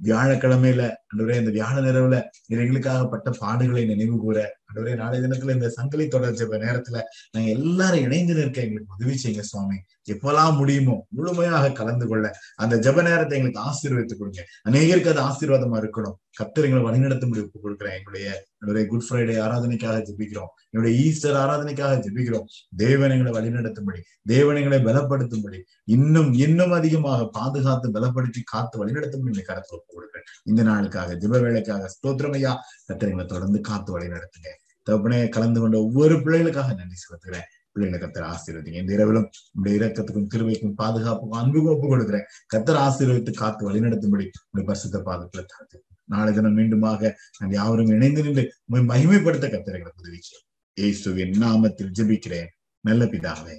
வியாழக்கிழமையில 0.00 0.82
அன்றுவரே 1.10 1.36
இந்த 1.38 1.50
வியாழ 1.50 1.74
நிறவுல 1.80 2.16
எங்களுக்காகப்பட்ட 2.48 3.28
பாடுகளை 3.40 3.82
நினைவு 3.86 4.16
கூற 4.18 4.38
அன்றுவரே 4.68 4.94
நாளைய 4.96 5.20
தினத்துல 5.26 5.50
இந்த 5.50 5.68
சங்கிலி 5.68 6.08
தொடர் 6.08 6.32
ஜெப 6.32 6.58
நேரத்துல 6.58 6.96
நாங்க 7.30 7.48
எல்லாரும் 7.50 8.00
இணைந்து 8.00 8.34
நிற்க 8.34 8.60
எங்களுக்கு 8.60 8.96
உதவி 8.98 9.16
செய்யுங்க 9.22 9.44
சுவாமி. 9.52 9.78
எப்பெல்லாம் 10.12 10.56
முடியுமோ 10.56 10.96
முழுமையாக 11.08 11.72
கலந்து 11.72 12.06
கொள்ள 12.06 12.26
அந்த 12.56 12.76
ஜெப 12.78 13.02
நேரத்தை 13.02 13.38
எங்களுக்கு 13.38 13.64
ஆசீர்வதித்து 13.70 14.16
கொடுங்க. 14.16 14.42
அநேகருக்கு 14.68 15.12
அது 15.14 15.22
ஆசீர்வாதமா 15.30 15.78
இருக்கணும். 15.82 16.18
கத்திரங்களை 16.40 16.72
எங்களை 16.74 16.84
வழிநடத்தும்படி 16.86 17.42
ஒப்பு 17.44 17.58
கொடுக்குறேன். 17.64 17.96
எங்களுடைய 17.98 18.26
என்னுடைய 18.60 18.88
குட் 18.90 19.04
ஃப்ரைடே 19.06 19.34
ஆராதனைக்காக 19.44 19.96
ஜெபிக்கிறோம். 20.08 20.50
என்னுடைய 20.70 20.92
ஈஸ்டர் 21.04 21.36
ஆராதனைக்காக 21.42 21.94
ஜெபிக்கிறோம். 22.06 22.46
தேவன் 22.76 23.10
எங்களை 23.10 23.32
வழிநடத்தும்படி 23.38 24.00
தேவன் 24.26 24.56
எங்களை 24.56 24.78
பலப்படுத்தும்படி 24.88 25.58
இன்னும் 25.84 26.32
இன்னும் 26.32 26.74
அதிகமாக 26.78 27.28
பாதுகாத்து 27.38 27.90
பலப்படுத்தி 27.96 28.42
காத்து 28.44 28.84
வழிநடத்தும்படி 28.84 29.44
கருத்து 29.50 29.74
ஒப்பு 29.78 29.90
கொடுக்குறேன். 29.96 30.28
இந்த 30.44 30.62
நாளுக்காக 30.62 31.16
ஜெப 31.24 31.40
வேலைக்காக 31.46 31.90
ஸ்தோத்திரமையா 31.96 32.54
கத்திரங்களை 32.92 33.26
தொடர்ந்து 33.26 33.60
காத்து 33.60 33.98
வழிநடத்துங்க. 33.98 34.52
தப்புனே 34.90 35.28
கலந்து 35.28 35.60
கொண்ட 35.60 35.76
ஒவ்வொரு 35.78 36.16
பிள்ளைகளுக்காக 36.16 36.74
நன்றி 36.74 36.98
செலுத்துகிறேன். 37.04 37.48
பிள்ளைகளை 37.72 38.00
கத்தர் 38.02 38.26
ஆசீர்வதிங்க. 38.32 38.78
இந்த 38.84 38.92
இரவிலும் 38.92 39.30
உடைய 39.58 39.78
இரக்கத்துக்கும் 39.78 40.28
திருவைக்கும் 40.34 40.76
பாதுகாப்புக்கும் 40.82 41.40
அன்புக்கும் 41.40 41.72
ஒப்பு 41.74 41.86
கொடுக்குறேன். 41.92 42.26
கத்தர் 42.54 42.82
ஆசீர்வதித்து 42.86 43.32
காத்து 43.34 43.70
வழிநடத்தும்படி 43.70 44.26
உடைய 44.50 44.66
பரிசுத்த 44.66 44.98
பாதத்துல 44.98 45.44
தாழ்த்து 45.52 45.76
நாளை 46.04 46.34
தினம் 46.34 46.56
மீண்டுமாக 46.56 47.12
நான் 47.38 47.50
யாவரும் 47.50 47.86
இணைந்து 47.86 48.22
நின்று 48.22 48.54
மகிமைப்படுத்த 48.70 49.46
கத்திரங்களை 49.46 49.90
உதவி 49.96 50.20
செய்யும். 50.20 50.48
ஏசுவின் 50.72 51.32
நாமத்தில் 51.42 51.92
ஜெபிக்கிறேன். 51.98 52.48
நல்ல 52.80 53.04
பிதாவே. 53.04 53.56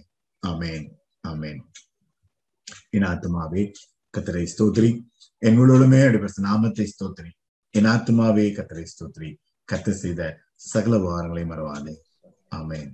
அமேன் 0.47 0.87
ஆமேன். 1.27 1.59
என் 2.89 3.03
ஆத்மாவே 3.03 3.71
கத்தரை 4.17 4.47
ஸ்தோத்ரி 4.57 5.01
என் 5.37 5.55
முழுவதுமே 5.55 6.01
அடிப்பட்ட 6.01 6.41
நாமத்தை 6.41 6.93
ஸ்தோத்ரி 6.93 7.31
என் 7.69 7.85
ஆத்மாவே 7.85 8.45
கத்தரை 8.57 8.85
ஸ்தோத்ரி 8.93 9.35
கத்து 9.71 9.89
செய்த 9.89 10.39
சகல 10.55 10.97
விவகாரங்களை 10.97 11.43
மறவாதே. 11.45 11.95
ஆமேன். 12.51 12.91